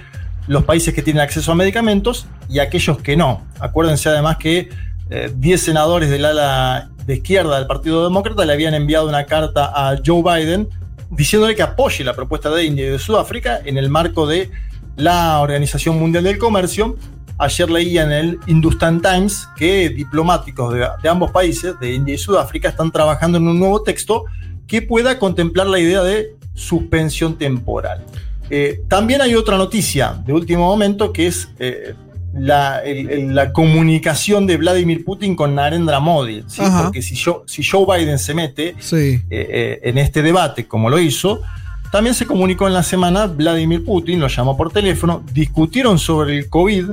los 0.47 0.65
países 0.65 0.95
que 0.95 1.03
tienen 1.03 1.23
acceso 1.23 1.53
a 1.53 1.55
medicamentos 1.55 2.27
y 2.49 2.59
aquellos 2.61 2.97
que 2.97 3.15
no. 3.15 3.45
Acuérdense 3.61 4.09
además 4.09 4.39
que 4.39 4.71
10 5.11 5.61
eh, 5.61 5.63
senadores 5.63 6.09
del 6.09 6.25
ala 6.25 6.91
de 7.05 7.17
izquierda 7.17 7.59
del 7.59 7.67
Partido 7.67 8.05
Demócrata 8.05 8.47
le 8.47 8.55
habían 8.55 8.73
enviado 8.73 9.07
una 9.07 9.27
carta 9.27 9.71
a 9.75 9.99
Joe 10.05 10.23
Biden 10.23 10.69
diciéndole 11.13 11.55
que 11.55 11.63
apoye 11.63 12.03
la 12.03 12.15
propuesta 12.15 12.51
de 12.51 12.65
India 12.65 12.87
y 12.87 12.89
de 12.91 12.99
Sudáfrica 12.99 13.61
en 13.65 13.77
el 13.77 13.91
marco 13.91 14.27
de 14.27 14.51
la 14.97 15.41
Organización 15.41 15.99
Mundial 15.99 16.25
del 16.25 16.39
Comercio. 16.39 16.97
Ayer 17.39 17.71
leía 17.71 18.03
en 18.05 18.13
el 18.13 18.39
Hindustan 18.47 19.01
Times 19.01 19.47
que 19.57 19.91
diplomáticos 19.91 20.75
de, 20.75 21.09
ambos 21.09 21.31
países, 21.31 21.79
de 21.81 21.95
India 21.95 22.15
y 22.15 22.19
Sudáfrica, 22.19 22.69
están 22.69 22.91
trabajando 22.91 23.39
en 23.39 23.47
un 23.47 23.59
nuevo 23.59 23.83
texto 23.83 24.25
que 24.67 24.81
pueda 24.81 25.19
contemplar 25.19 25.67
la 25.67 25.79
idea 25.79 26.03
de 26.03 26.35
suspensión 26.55 27.37
temporal. 27.37 28.05
Eh, 28.49 28.83
también 28.89 29.21
hay 29.21 29.35
otra 29.35 29.57
noticia 29.57 30.15
de 30.25 30.33
último 30.33 30.67
momento 30.67 31.13
que 31.13 31.27
es 31.27 31.49
eh, 31.59 31.95
la, 32.33 33.53
comunicación 33.53 34.47
de 34.47 34.57
Vladimir 34.57 35.05
Putin 35.05 35.37
con 35.37 35.55
Narendra 35.55 36.01
Modi. 36.01 36.45
Porque 36.83 37.03
si, 37.03 37.17
si, 37.17 37.63
Joe 37.63 37.87
Biden 37.87 38.19
se 38.19 38.35
mete 38.35 38.75
eh, 38.93 39.21
eh, 39.31 39.81
en 39.83 39.99
este 39.99 40.23
debate, 40.23 40.67
como 40.67 40.89
lo 40.89 40.99
hizo, 40.99 41.43
también 41.91 42.15
se 42.15 42.27
comunicó 42.27 42.67
en 42.67 42.75
la 42.75 42.83
semana 42.83 43.27
Vladimir 43.27 43.85
Putin, 43.85 44.21
lo 44.21 44.29
llamó 44.29 44.57
por 44.57 44.73
teléfono, 44.73 45.23
discutieron 45.33 45.99
sobre 45.99 46.39
el 46.39 46.49
COVID, 46.49 46.91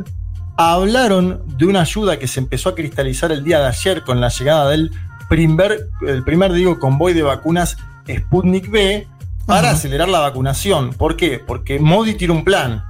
hablaron 0.57 1.41
de 1.57 1.65
una 1.65 1.81
ayuda 1.81 2.19
que 2.19 2.27
se 2.27 2.41
empezó 2.41 2.69
a 2.69 2.75
cristalizar 2.75 3.31
el 3.31 3.43
día 3.43 3.59
de 3.59 3.67
ayer 3.67 4.03
con 4.03 4.19
la 4.19 4.27
llegada 4.27 4.69
del 4.69 4.91
primer, 5.29 5.87
el 6.05 6.23
primer 6.23 6.51
digo, 6.51 6.79
convoy 6.79 7.13
de 7.13 7.21
vacunas 7.21 7.77
Sputnik 8.09 8.69
B 8.69 9.07
para 9.45 9.71
acelerar 9.71 10.09
la 10.09 10.19
vacunación. 10.19 10.91
¿Por 10.93 11.15
qué? 11.15 11.39
Porque 11.39 11.79
Modi 11.79 12.15
tiene 12.15 12.33
un 12.33 12.43
plan 12.43 12.83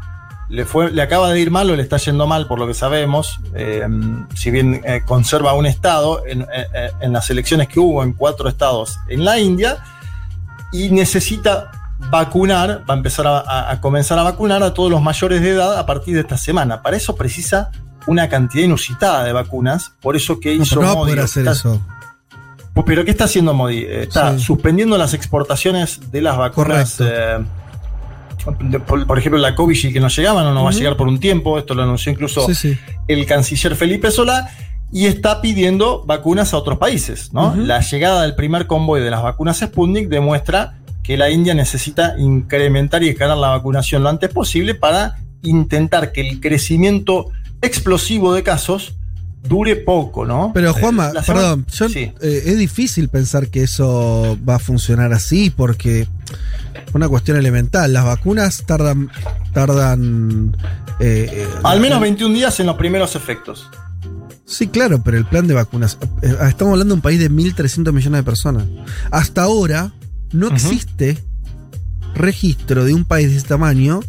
le, 0.50 0.66
fue, 0.66 0.92
le 0.92 1.02
acaba 1.02 1.32
de 1.32 1.40
ir 1.40 1.52
mal 1.52 1.70
o 1.70 1.76
le 1.76 1.84
está 1.84 1.98
yendo 1.98 2.26
mal, 2.28 2.48
por 2.48 2.60
lo 2.60 2.68
que 2.68 2.74
sabemos, 2.74 3.40
eh, 3.54 3.88
si 4.36 4.50
bien 4.50 4.82
eh, 4.84 5.04
conserva 5.06 5.54
un 5.54 5.68
estado 5.68 6.26
en, 6.26 6.42
eh, 6.42 6.92
en, 7.00 7.14
las 7.14 7.30
elecciones 7.30 7.68
que 7.68 7.80
hubo 7.80 8.04
en 8.04 8.14
cuatro 8.14 8.50
estados 8.50 8.98
en 9.08 9.24
la 9.24 9.40
India, 9.40 9.78
y 10.72 10.90
necesita 10.90 11.72
vacunar, 12.10 12.84
va 12.90 12.94
a 12.94 12.98
empezar 12.98 13.26
a, 13.28 13.78
comenzar 13.82 14.18
a 14.20 14.24
vacunar 14.24 14.64
a 14.64 14.74
todos 14.74 14.90
los 14.90 15.02
mayores 15.02 15.42
de 15.42 15.52
edad 15.52 15.78
a 15.78 15.86
partir 15.86 16.16
de 16.16 16.22
esta 16.22 16.38
semana. 16.38 16.82
Para 16.82 16.98
eso 16.98 17.16
precisa 17.16 17.72
una 18.08 18.30
cantidad 18.30 18.64
inusitada 18.64 19.24
de 19.24 19.34
vacunas, 19.34 19.92
por 20.02 20.16
eso 20.16 20.40
que 20.40 20.54
hizo 20.54 20.82
no, 20.82 20.96
Modi. 20.96 21.20
hacer 21.20 21.48
eso. 21.48 21.82
Pero 22.86 23.04
¿qué 23.04 23.12
está 23.12 23.26
haciendo 23.26 23.54
Modi? 23.54 23.86
Está 23.86 24.40
suspendiendo 24.40 24.98
las 24.98 25.14
exportaciones 25.14 26.12
de 26.12 26.22
las 26.22 26.38
vacunas 26.38 26.98
por, 28.86 29.18
ejemplo, 29.18 29.40
la 29.40 29.56
COVID 29.56 29.94
que 29.94 30.00
no 30.00 30.08
llegaba, 30.08 30.44
no 30.44 30.54
nos 30.54 30.66
va 30.66 30.70
a 30.70 30.74
llegar 30.74 30.98
por 30.98 31.08
un 31.08 31.20
tiempo, 31.20 31.58
esto 31.58 31.74
lo 31.74 31.84
anunció 31.84 32.12
incluso 32.12 32.48
el 33.08 33.26
canciller 33.26 33.76
Felipe 33.76 34.12
Solá, 34.12 34.50
y 34.92 35.06
está 35.06 35.42
pidiendo 35.42 36.04
vacunas 36.06 36.54
a 36.54 36.58
otros 36.58 36.78
países. 36.78 37.34
¿no? 37.34 37.56
La 37.56 37.80
llegada 37.82 38.24
del 38.24 38.36
primer 38.36 38.68
convoy 38.68 39.02
de 39.02 39.12
las 39.12 39.22
vacunas 39.22 39.60
Sputnik 39.60 40.10
demuestra 40.10 40.80
que 41.04 41.18
la 41.18 41.30
India 41.30 41.54
necesita 41.54 42.16
incrementar 42.18 43.04
y 43.04 43.10
escalar 43.10 43.38
la 43.38 43.50
vacunación 43.50 44.04
lo 44.04 44.10
antes 44.10 44.30
posible 44.30 44.76
para 44.76 45.18
intentar 45.42 46.12
que 46.12 46.22
el 46.22 46.40
crecimiento 46.40 47.28
explosivo 47.62 48.34
de 48.34 48.44
casos 48.44 48.96
dure 49.44 49.76
poco, 49.78 50.26
¿no? 50.26 50.52
Pero 50.54 50.74
Juanma, 50.74 51.12
perdón, 51.26 51.66
es 52.22 52.58
difícil 52.58 53.10
pensar 53.10 53.48
que 53.48 53.64
eso 53.64 54.38
va 54.48 54.56
a 54.56 54.60
funcionar 54.60 55.14
así 55.14 55.50
porque 55.50 56.08
una 56.94 57.08
cuestión 57.08 57.38
elemental. 57.38 57.94
Las 57.94 58.06
vacunas 58.06 58.64
tardan. 58.66 59.10
tardan 59.54 60.58
Al 61.64 61.80
menos 61.80 62.02
21 62.02 62.36
días 62.36 62.60
en 62.60 62.68
los 62.68 62.78
primeros 62.78 63.16
efectos. 63.16 63.70
Sí, 64.50 64.68
claro, 64.68 65.04
pero 65.04 65.18
el 65.18 65.26
plan 65.26 65.48
de 65.48 65.54
vacunas. 65.54 66.00
Eh, 66.24 66.36
estamos 66.48 66.74
hablando 66.74 66.94
de 66.94 66.98
un 66.98 67.02
país 67.02 67.20
de 67.20 67.30
1.300 67.30 67.94
millones 67.94 68.20
de 68.20 68.24
personas. 68.24 68.64
Hasta 69.12 69.44
ahora 69.44 69.94
no 70.32 70.48
existe 70.48 71.20
registro 72.16 72.84
de 72.84 72.96
un 72.96 73.06
país 73.06 73.30
de 73.30 73.38
ese 73.38 73.48
tamaño 73.48 74.00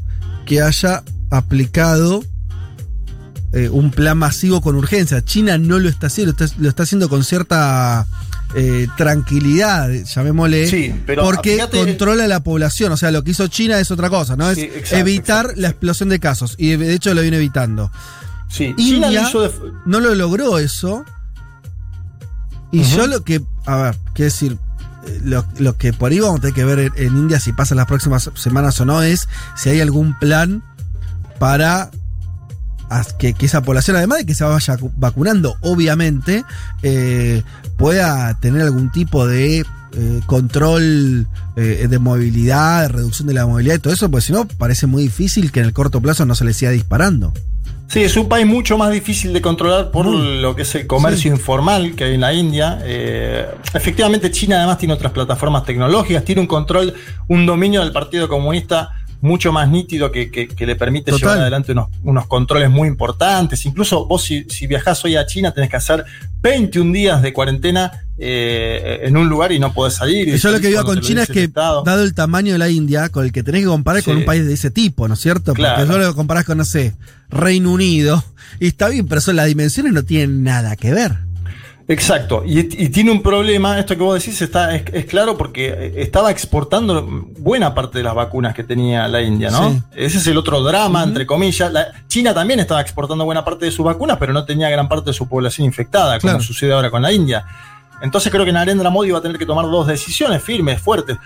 que 0.47 0.63
haya 0.63 1.03
aplicado 1.31 2.25
eh, 3.53 3.69
un 3.69 3.91
plan 3.91 4.17
masivo 4.19 4.61
con 4.61 4.77
urgencia. 4.77 5.25
China 5.25 5.59
no 5.59 5.79
lo 5.79 5.89
está 5.89 6.07
haciendo, 6.07 6.35
lo 6.59 6.69
está 6.69 6.85
haciendo 6.85 7.09
con 7.09 7.25
cierta 7.25 8.07
eh, 8.55 8.87
tranquilidad, 8.97 9.91
llamémosle, 9.91 10.67
sí, 10.69 10.95
pero 11.07 11.23
porque 11.23 11.59
controla 11.71 12.27
la 12.27 12.41
población. 12.41 12.93
O 12.93 12.97
sea, 12.97 13.11
lo 13.11 13.25
que 13.25 13.33
hizo 13.33 13.47
China 13.49 13.79
es 13.81 13.91
otra 13.91 14.09
cosa, 14.11 14.37
¿no? 14.37 14.51
es 14.51 14.59
evitar 14.93 15.53
la 15.57 15.69
explosión 15.69 16.09
de 16.09 16.21
casos. 16.21 16.55
Y 16.59 16.77
de 16.77 16.95
hecho 16.95 17.15
lo 17.15 17.23
viene 17.23 17.39
evitando. 17.39 17.91
Sí, 18.49 18.75
India 18.77 19.31
no 19.87 20.01
lo 20.01 20.15
logró 20.15 20.59
eso. 20.59 21.05
Y 22.73 22.83
yo 22.85 23.07
lo 23.07 23.25
que, 23.25 23.43
a 23.67 23.77
ver, 23.77 23.97
quiero 24.15 24.31
decir, 24.31 24.59
eh, 25.07 25.21
lo, 25.59 25.77
que 25.77 25.93
por 25.93 26.13
ahí 26.13 26.21
vamos 26.21 26.39
a 26.39 26.41
tener 26.43 26.55
que 26.55 26.65
ver 26.65 26.93
en, 26.95 27.17
India 27.17 27.41
si 27.41 27.53
pasa 27.53 27.75
las 27.75 27.87
próximas 27.87 28.31
semanas 28.35 28.81
o 28.81 28.85
no 28.85 29.03
es 29.03 29.29
si 29.57 29.71
hay 29.71 29.81
algún 29.81 30.17
plan 30.19 30.63
para 31.39 31.91
que, 33.19 33.35
esa 33.41 33.63
población, 33.63 33.97
además 33.97 34.19
de 34.19 34.27
que 34.27 34.35
se 34.35 34.45
vaya 34.45 34.77
vacunando, 34.97 35.57
obviamente, 35.61 36.45
eh, 36.83 37.43
pueda 37.77 38.39
tener 38.41 38.63
algún 38.63 38.91
tipo 38.91 39.27
de 39.27 39.61
eh, 39.61 40.21
control 40.27 41.27
de 41.57 41.99
movilidad, 41.99 42.83
de 42.83 42.89
reducción 42.89 43.29
de 43.29 43.35
la 43.35 43.47
movilidad 43.47 43.75
y 43.75 43.79
todo 43.81 43.93
eso, 43.93 44.11
porque 44.11 44.27
si 44.27 44.33
no, 44.33 44.47
parece 44.47 44.87
muy 44.87 45.03
difícil 45.03 45.53
que 45.53 45.61
en 45.61 45.67
el 45.67 45.73
corto 45.75 46.01
plazo 46.01 46.25
no 46.25 46.35
se 46.35 46.45
le 46.45 46.55
siga 46.55 46.71
disparando. 46.71 47.35
Sí, 47.91 48.05
es 48.05 48.17
un 48.17 48.29
país 48.29 48.47
mucho 48.47 48.79
más 48.79 48.93
difícil 48.93 49.33
de 49.33 49.43
controlar 49.43 49.91
por 49.91 50.07
lo 50.07 50.55
que 50.55 50.63
es 50.63 50.73
el 50.77 50.87
comercio 50.87 51.33
informal 51.33 51.97
que 51.97 52.05
hay 52.05 52.15
en 52.15 52.21
la 52.21 52.33
India. 52.33 52.79
Eh, 52.85 53.49
efectivamente, 53.75 54.31
China 54.31 54.59
además 54.59 54.79
tiene 54.79 54.95
otras 54.95 55.11
plataformas 55.11 55.65
tecnológicas, 55.65 56.25
tiene 56.25 56.41
un 56.41 56.47
control, 56.47 56.95
un 57.27 57.47
dominio 57.47 57.81
del 57.81 57.91
Partido 57.91 58.29
Comunista 58.29 58.91
mucho 59.21 59.53
más 59.53 59.69
nítido 59.69 60.11
que, 60.11 60.49
le 60.59 60.77
permite 60.77 61.13
llevar 61.13 61.39
adelante 61.39 61.75
unos, 62.03 62.27
controles 62.27 62.71
muy 62.71 62.89
importantes. 62.89 63.65
Incluso 63.67 64.07
vos 64.07 64.23
si, 64.23 64.45
si, 64.49 64.67
viajás 64.67 65.05
hoy 65.05 65.17
a 65.17 65.27
China 65.27 65.53
tenés 65.53 65.71
que 65.71 65.77
hacer 65.77 66.05
21 66.43 66.93
días 66.93 67.23
de 67.23 67.33
cuarentena 67.33 67.93
eh, 68.17 69.01
en 69.03 69.17
un 69.17 69.29
lugar 69.29 69.53
y 69.53 69.59
no 69.59 69.73
podés 69.73 69.95
salir. 69.95 70.29
Y 70.29 70.39
yo 70.39 70.51
lo 70.51 70.61
que 70.61 70.69
digo 70.69 70.85
con 70.85 71.01
China 71.01 71.23
es 71.23 71.29
que, 71.29 71.49
dado 71.49 72.03
el 72.03 72.15
tamaño 72.15 72.53
de 72.53 72.59
la 72.59 72.69
India, 72.69 73.09
con 73.09 73.25
el 73.25 73.33
que 73.33 73.43
tenés 73.43 73.63
que 73.63 73.69
comparar 73.69 74.03
con 74.03 74.17
un 74.17 74.25
país 74.25 74.47
de 74.47 74.55
ese 74.55 74.71
tipo, 74.71 75.09
¿no 75.09 75.15
es 75.15 75.21
cierto? 75.21 75.55
Porque 75.55 75.87
yo 75.87 75.99
lo 75.99 76.15
comparás 76.15 76.45
con, 76.45 76.59
no 76.59 76.65
sé, 76.65 76.95
Reino 77.29 77.73
Unido, 77.73 78.23
y 78.59 78.69
está 78.69 78.89
bien, 78.89 79.07
pero 79.07 79.21
son 79.21 79.37
las 79.37 79.47
dimensiones 79.47 79.93
no 79.93 80.03
tienen 80.03 80.43
nada 80.43 80.77
que 80.77 80.93
ver. 80.93 81.30
Exacto, 81.91 82.45
y, 82.47 82.63
tiene 82.91 83.11
un 83.11 83.21
problema, 83.21 83.77
esto 83.77 83.97
que 83.97 84.03
vos 84.05 84.15
decís 84.15 84.41
está, 84.41 84.77
es, 84.77 85.07
claro 85.07 85.37
porque 85.37 85.93
estaba 85.97 86.31
exportando 86.31 87.05
buena 87.37 87.75
parte 87.75 87.99
de 87.99 88.05
las 88.05 88.15
vacunas 88.15 88.55
que 88.55 88.63
tenía 88.63 89.09
la 89.09 89.21
India, 89.21 89.51
¿no? 89.51 89.83
Ese 89.97 90.19
es 90.19 90.27
el 90.29 90.37
otro 90.39 90.63
drama, 90.63 91.03
entre 91.03 91.27
comillas. 91.27 91.73
China 92.07 92.33
también 92.33 92.61
estaba 92.61 92.81
exportando 92.81 93.25
buena 93.25 93.45
parte 93.45 93.65
de 93.65 93.73
sus 93.73 93.85
vacunas, 93.85 94.19
pero 94.21 94.33
no 94.33 94.45
tenía 94.45 94.71
gran 94.71 94.89
parte 94.89 95.11
de 95.11 95.15
su 95.15 95.29
población 95.29 95.65
infectada, 95.65 96.21
como 96.21 96.39
sucede 96.41 96.73
ahora 96.73 96.93
con 96.93 97.03
la 97.03 97.11
India. 97.11 97.45
Entonces 98.01 98.31
creo 98.31 98.45
que 98.45 98.53
Narendra 98.53 98.89
Modi 98.89 99.11
va 99.11 99.19
a 99.19 99.23
tener 99.23 99.37
que 99.37 99.47
tomar 99.47 99.65
dos 99.65 99.89
decisiones 99.89 100.41
firmes, 100.45 100.81
fuertes. 100.81 101.17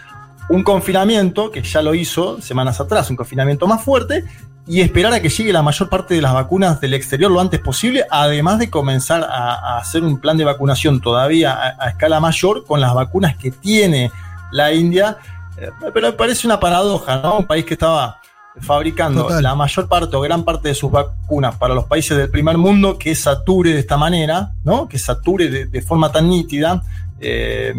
Un 0.49 0.63
confinamiento, 0.63 1.51
que 1.51 1.63
ya 1.63 1.83
lo 1.83 1.95
hizo 1.95 2.41
semanas 2.41 2.81
atrás, 2.81 3.11
un 3.11 3.17
confinamiento 3.17 3.67
más 3.67 3.85
fuerte, 3.85 4.25
y 4.67 4.81
esperar 4.81 5.13
a 5.13 5.21
que 5.21 5.29
llegue 5.29 5.53
la 5.53 5.63
mayor 5.63 5.89
parte 5.89 6.15
de 6.15 6.23
las 6.23 6.33
vacunas 6.33 6.81
del 6.81 6.95
exterior 6.95 7.31
lo 7.31 7.41
antes 7.41 7.61
posible, 7.61 8.07
además 8.11 8.59
de 8.59 8.71
comenzar 8.71 9.27
a, 9.29 9.79
hacer 9.79 10.03
un 10.03 10.19
plan 10.19 10.37
de 10.37 10.45
vacunación 10.45 11.01
todavía 11.01 11.77
a, 11.79 11.89
escala 11.89 12.19
mayor 12.21 12.65
con 12.65 12.81
las 12.81 12.95
vacunas 12.95 13.37
que 13.37 13.51
tiene 13.51 14.11
la 14.53 14.73
India. 14.73 15.19
Eh, 15.59 15.71
pero 15.93 16.09
me 16.09 16.13
parece 16.15 16.47
una 16.47 16.59
paradoja, 16.59 17.19
¿no? 17.19 17.39
Un 17.39 17.47
país 17.47 17.65
que 17.65 17.75
estaba 17.75 18.21
fabricando 18.61 19.29
la 19.41 19.55
mayor 19.55 19.89
parte 19.89 20.17
o 20.17 20.21
gran 20.21 20.45
parte 20.45 20.69
de 20.69 20.75
sus 20.75 20.91
vacunas 20.91 21.57
para 21.57 21.75
los 21.75 21.85
países 21.85 22.17
del 22.17 22.31
primer 22.31 22.57
mundo, 22.57 22.97
que 22.97 23.15
sature 23.15 23.75
de 23.75 23.81
esta 23.81 23.97
manera, 23.97 24.53
¿no? 24.63 24.89
Que 24.89 24.99
sature 24.99 25.67
de 25.67 25.83
forma 25.83 26.11
tan 26.11 26.29
nítida 26.29 26.83
eh, 27.21 27.75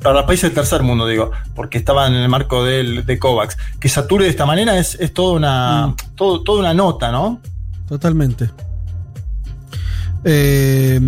para 0.00 0.16
los 0.16 0.24
países 0.24 0.44
del 0.44 0.54
tercer 0.54 0.82
mundo, 0.82 1.06
digo, 1.06 1.30
porque 1.54 1.78
estaban 1.78 2.14
en 2.14 2.22
el 2.22 2.28
marco 2.28 2.64
del, 2.64 3.04
de 3.04 3.18
COVAX. 3.18 3.56
Que 3.80 3.88
sature 3.88 4.24
de 4.24 4.30
esta 4.30 4.46
manera 4.46 4.78
es, 4.78 4.94
es 5.00 5.12
toda, 5.12 5.34
una, 5.34 5.86
mm. 5.88 5.96
todo, 6.14 6.42
toda 6.42 6.60
una 6.60 6.74
nota, 6.74 7.10
¿no? 7.10 7.40
Totalmente. 7.88 8.50
Eh, 10.24 11.00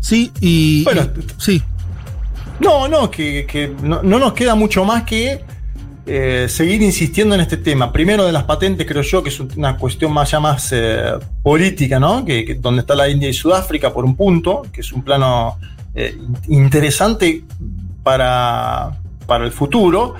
sí, 0.00 0.32
y. 0.40 0.84
Bueno, 0.84 1.08
sí. 1.38 1.62
No, 2.60 2.86
no, 2.86 3.10
que, 3.10 3.74
no, 3.82 4.02
nos 4.02 4.32
queda 4.34 4.54
mucho 4.54 4.84
más 4.84 5.02
que 5.02 5.44
eh, 6.06 6.46
seguir 6.48 6.80
insistiendo 6.80 7.34
en 7.34 7.40
este 7.40 7.56
tema. 7.56 7.92
Primero 7.92 8.24
de 8.24 8.32
las 8.32 8.44
patentes, 8.44 8.86
creo 8.86 9.02
yo, 9.02 9.22
que 9.22 9.30
es 9.30 9.40
una 9.40 9.76
cuestión 9.76 10.12
más 10.12 10.30
ya 10.30 10.38
más 10.38 10.72
política, 11.42 11.98
¿no? 11.98 12.24
Que, 12.24 12.56
donde 12.60 12.82
está 12.82 12.94
la 12.94 13.08
India 13.08 13.28
y 13.28 13.32
Sudáfrica 13.32 13.92
por 13.92 14.04
un 14.04 14.14
punto, 14.16 14.62
que 14.72 14.80
es 14.80 14.92
un 14.92 15.02
plano 15.02 15.58
eh, 15.94 16.18
interesante 16.48 17.44
para, 18.02 19.00
para 19.26 19.44
el 19.44 19.52
futuro. 19.52 20.14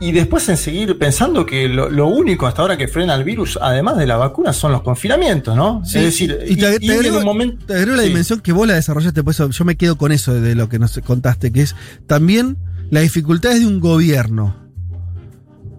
Y 0.00 0.12
después 0.12 0.48
en 0.48 0.56
seguir 0.56 0.96
pensando 0.96 1.44
que 1.44 1.68
lo, 1.68 2.06
único 2.06 2.46
hasta 2.46 2.62
ahora 2.62 2.76
que 2.76 2.86
frena 2.86 3.16
el 3.16 3.24
virus, 3.24 3.58
además 3.60 3.96
de 3.96 4.06
la 4.06 4.16
vacuna, 4.16 4.52
son 4.52 4.70
los 4.70 4.82
confinamientos, 4.82 5.56
¿no? 5.56 5.82
es 5.84 5.92
decir, 5.92 6.38
y, 6.46 6.54
te, 6.54 6.66
agrego, 6.68 7.20
momento, 7.22 7.74
la 7.74 8.02
dimensión 8.02 8.40
que 8.40 8.52
vos 8.52 8.68
la 8.68 8.74
desarrollaste, 8.74 9.22
yo 9.50 9.64
me 9.64 9.76
quedo 9.76 9.98
con 9.98 10.12
eso 10.12 10.34
de 10.34 10.54
lo 10.54 10.68
que 10.68 10.78
nos 10.78 10.96
contaste, 11.04 11.50
que 11.50 11.62
es 11.62 11.74
también 12.06 12.58
las 12.90 13.02
dificultades 13.02 13.58
de 13.58 13.66
un 13.66 13.80
gobierno 13.80 14.54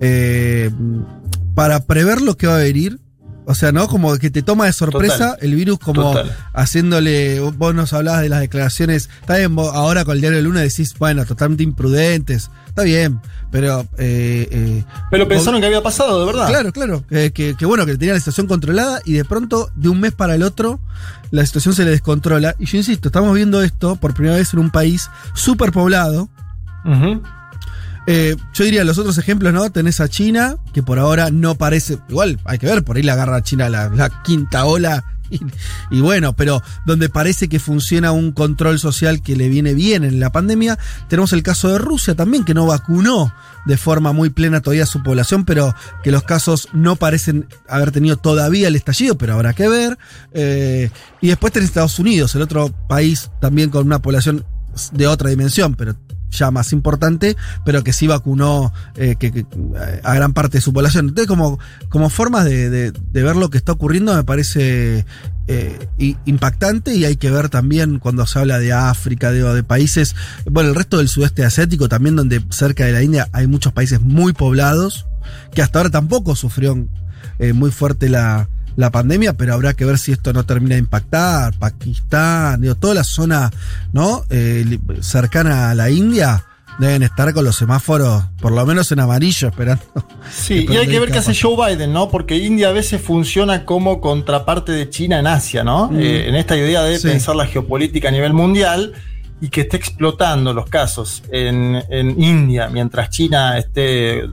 eh, 0.01 0.69
para 1.55 1.85
prever 1.85 2.21
lo 2.21 2.35
que 2.35 2.47
va 2.47 2.55
a 2.55 2.63
venir 2.63 2.99
o 3.49 3.55
sea, 3.55 3.71
¿no? 3.71 3.87
Como 3.87 4.15
que 4.19 4.29
te 4.29 4.43
toma 4.43 4.67
de 4.67 4.73
sorpresa 4.73 5.35
el 5.41 5.55
virus, 5.55 5.79
como 5.79 6.13
haciéndole. 6.53 7.39
Vos 7.39 7.73
nos 7.73 7.93
hablabas 7.93 8.21
de 8.21 8.29
las 8.29 8.41
declaraciones. 8.41 9.09
Está 9.21 9.37
bien, 9.37 9.55
vos 9.55 9.73
ahora 9.73 10.05
con 10.05 10.13
el 10.13 10.21
diario 10.21 10.37
de 10.37 10.43
Luna 10.43 10.59
decís, 10.59 10.93
bueno, 10.99 11.25
totalmente 11.25 11.63
imprudentes. 11.63 12.51
Está 12.67 12.83
bien, 12.83 13.19
pero. 13.49 13.87
Eh, 13.97 14.47
eh, 14.51 14.83
pero 15.09 15.27
pensaron 15.27 15.59
que 15.61 15.65
había 15.65 15.81
pasado, 15.81 16.19
de 16.19 16.25
verdad. 16.27 16.47
Claro, 16.47 16.71
claro. 16.71 17.03
que, 17.07 17.55
bueno, 17.65 17.87
que 17.87 17.97
tenía 17.97 18.13
la 18.13 18.19
situación 18.19 18.45
controlada 18.45 19.01
y 19.03 19.13
de 19.13 19.25
pronto, 19.25 19.71
de 19.73 19.89
un 19.89 19.99
mes 19.99 20.13
para 20.13 20.35
el 20.35 20.43
otro, 20.43 20.79
la 21.31 21.43
situación 21.43 21.73
se 21.73 21.85
le 21.85 21.89
descontrola. 21.89 22.53
Y 22.59 22.67
yo 22.67 22.77
insisto, 22.77 23.07
estamos 23.07 23.33
viendo 23.33 23.63
esto 23.63 23.95
por 23.95 24.13
primera 24.13 24.35
vez 24.35 24.53
en 24.53 24.59
un 24.59 24.69
país 24.69 25.09
súper 25.33 25.71
poblado. 25.71 26.29
Eh, 28.11 28.35
yo 28.55 28.63
diría 28.63 28.83
los 28.83 28.97
otros 28.97 29.19
ejemplos, 29.19 29.53
¿no? 29.53 29.71
Tenés 29.71 29.99
a 29.99 30.09
China, 30.09 30.55
que 30.73 30.81
por 30.81 30.97
ahora 30.97 31.29
no 31.29 31.53
parece. 31.53 31.99
Igual 32.09 32.39
hay 32.43 32.57
que 32.57 32.65
ver, 32.65 32.83
por 32.83 32.97
ahí 32.97 33.03
la 33.03 33.13
agarra 33.13 33.43
China 33.43 33.69
la, 33.69 34.23
quinta 34.23 34.65
ola. 34.65 35.05
Y, 35.91 36.01
bueno, 36.01 36.33
pero 36.33 36.63
donde 36.87 37.07
parece 37.07 37.49
que 37.49 37.59
funciona 37.59 38.11
un 38.11 38.31
control 38.31 38.79
social 38.79 39.21
que 39.21 39.35
le 39.35 39.47
viene 39.47 39.75
bien 39.75 40.03
en 40.03 40.19
la 40.19 40.31
pandemia, 40.31 40.79
tenemos 41.07 41.33
el 41.33 41.43
caso 41.43 41.69
de 41.69 41.77
Rusia 41.77 42.15
también, 42.15 42.43
que 42.43 42.55
no 42.55 42.65
vacunó 42.65 43.31
de 43.67 43.77
forma 43.77 44.11
muy 44.11 44.31
plena 44.31 44.61
todavía 44.61 44.87
su 44.87 45.03
población, 45.03 45.45
pero 45.45 45.75
que 46.03 46.09
los 46.09 46.23
casos 46.23 46.67
no 46.73 46.95
parecen 46.95 47.47
haber 47.67 47.91
tenido 47.91 48.17
todavía 48.17 48.69
el 48.69 48.75
estallido, 48.75 49.19
pero 49.19 49.35
habrá 49.35 49.53
que 49.53 49.67
ver. 49.67 49.99
Eh, 50.33 50.89
y 51.21 51.27
después 51.27 51.53
tenés 51.53 51.69
Estados 51.69 51.99
Unidos, 51.99 52.33
el 52.33 52.41
otro 52.41 52.73
país 52.87 53.29
también 53.39 53.69
con 53.69 53.85
una 53.85 54.01
población 54.01 54.45
de 54.93 55.05
otra 55.05 55.29
dimensión, 55.29 55.75
pero 55.75 55.95
ya 56.29 56.51
más 56.51 56.73
importante, 56.73 57.35
pero 57.65 57.83
que 57.83 57.93
sí 57.93 58.07
vacunó 58.07 58.73
eh, 58.95 59.15
que, 59.17 59.45
a 60.03 60.13
gran 60.13 60.33
parte 60.33 60.57
de 60.57 60.61
su 60.61 60.73
población. 60.73 61.09
Entonces, 61.09 61.27
como, 61.27 61.59
como 61.89 62.09
formas 62.09 62.45
de, 62.45 62.93
ver 63.11 63.35
lo 63.35 63.49
que 63.49 63.57
está 63.57 63.71
ocurriendo, 63.71 64.15
me 64.15 64.23
parece 64.23 65.05
eh, 65.47 65.87
impactante 66.25 66.95
y 66.95 67.05
hay 67.05 67.15
que 67.15 67.31
ver 67.31 67.49
también 67.49 67.99
cuando 67.99 68.25
se 68.25 68.39
habla 68.39 68.59
de 68.59 68.73
África, 68.73 69.31
de, 69.31 69.41
de 69.41 69.63
países, 69.63 70.15
bueno, 70.49 70.69
el 70.69 70.75
resto 70.75 70.97
del 70.97 71.07
sudeste 71.07 71.43
asiático 71.43 71.89
también, 71.89 72.15
donde 72.15 72.43
cerca 72.49 72.85
de 72.85 72.93
la 72.93 73.03
India 73.03 73.29
hay 73.31 73.47
muchos 73.47 73.73
países 73.73 74.01
muy 74.01 74.33
poblados, 74.33 75.07
que 75.53 75.61
hasta 75.61 75.79
ahora 75.79 75.89
tampoco 75.89 76.35
sufrió 76.35 76.87
eh, 77.39 77.53
muy 77.53 77.71
fuerte 77.71 78.09
la, 78.09 78.49
la 78.79 78.91
pandemia, 78.91 79.33
pero 79.33 79.53
habrá 79.53 79.73
que 79.73 79.83
ver 79.83 79.97
si 79.97 80.13
esto 80.13 80.31
no 80.31 80.45
termina 80.45 80.75
de 80.75 80.79
impactar. 80.79 81.53
Pakistán, 81.59 82.61
digo, 82.61 82.75
toda 82.75 82.93
la 82.93 83.03
zona 83.03 83.51
¿no? 83.91 84.23
Eh, 84.29 84.79
cercana 85.01 85.69
a 85.71 85.75
la 85.75 85.89
India 85.89 86.45
deben 86.79 87.03
estar 87.03 87.33
con 87.33 87.43
los 87.43 87.57
semáforos, 87.57 88.23
por 88.39 88.53
lo 88.53 88.65
menos 88.65 88.89
en 88.93 89.01
amarillo, 89.01 89.49
esperando. 89.49 89.83
Sí, 90.31 90.65
y 90.69 90.77
hay 90.77 90.87
que 90.87 90.97
ver 90.97 91.11
qué 91.11 91.17
hace 91.17 91.35
Joe 91.35 91.57
Biden, 91.57 91.91
¿no? 91.91 92.07
Porque 92.09 92.37
India 92.37 92.69
a 92.69 92.71
veces 92.71 93.01
funciona 93.01 93.65
como 93.65 93.99
contraparte 93.99 94.71
de 94.71 94.89
China 94.89 95.19
en 95.19 95.27
Asia, 95.27 95.61
¿no? 95.65 95.89
Mm. 95.89 95.99
Eh, 95.99 96.29
en 96.29 96.35
esta 96.35 96.55
idea 96.55 96.81
de 96.83 96.97
Sí. 96.99 97.09
pensar 97.09 97.35
la 97.35 97.47
geopolítica 97.47 98.07
a 98.07 98.11
nivel 98.11 98.33
mundial 98.33 98.93
y 99.41 99.49
que 99.49 99.61
esté 99.61 99.75
explotando 99.75 100.53
los 100.53 100.69
casos 100.69 101.21
en, 101.31 101.83
en 101.89 102.21
India 102.23 102.69
mientras 102.69 103.09
China 103.09 103.57
esté 103.57 104.23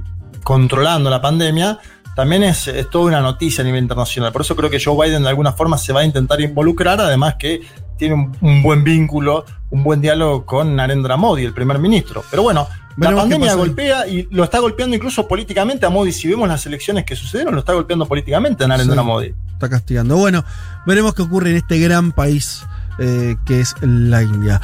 controlando 0.45 1.11
la 1.11 1.21
pandemia, 1.21 1.81
también 2.17 2.43
es, 2.45 2.67
es 2.67 2.89
toda 2.89 3.05
una 3.05 3.21
noticia 3.21 3.63
a 3.63 3.65
nivel 3.65 3.83
internacional. 3.83 4.33
Por 4.33 4.41
eso 4.41 4.57
creo 4.57 4.71
que 4.71 4.81
Joe 4.83 5.07
Biden 5.07 5.23
de 5.23 5.29
alguna 5.29 5.53
forma 5.53 5.77
se 5.77 5.93
va 5.93 6.01
a 6.01 6.05
intentar 6.05 6.41
involucrar, 6.41 6.99
además 6.99 7.37
que 7.39 7.61
tiene 7.99 8.15
un, 8.15 8.37
un 8.41 8.63
buen 8.63 8.83
vínculo, 8.83 9.45
un 9.71 9.85
buen 9.85 10.01
diálogo 10.01 10.47
con 10.47 10.75
Narendra 10.75 11.19
Modi, 11.19 11.45
el 11.45 11.53
primer 11.53 11.79
ministro. 11.79 12.25
Pero 12.31 12.43
bueno, 12.43 12.67
la 12.71 12.95
Veremos 12.97 13.25
pandemia 13.25 13.55
golpea 13.55 14.09
y 14.09 14.27
lo 14.31 14.45
está 14.45 14.61
golpeando 14.61 14.97
incluso 14.97 15.29
políticamente 15.29 15.85
a 15.85 15.91
Modi. 15.91 16.11
Si 16.11 16.27
vemos 16.27 16.49
las 16.49 16.65
elecciones 16.65 17.05
que 17.05 17.15
sucedieron, 17.15 17.53
lo 17.53 17.61
está 17.61 17.75
golpeando 17.75 18.07
políticamente 18.07 18.65
a 18.65 18.69
Narendra 18.69 19.03
Sí. 19.03 19.07
Modi. 19.07 19.35
Está 19.53 19.69
castigando. 19.69 20.17
Bueno, 20.17 20.43
veremos 20.87 21.15
qué 21.15 21.21
ocurre 21.21 21.51
en 21.51 21.57
este 21.57 21.79
gran 21.79 22.13
país 22.13 22.65
eh, 22.99 23.37
que 23.45 23.61
es 23.61 23.75
la 23.83 24.23
India. 24.23 24.63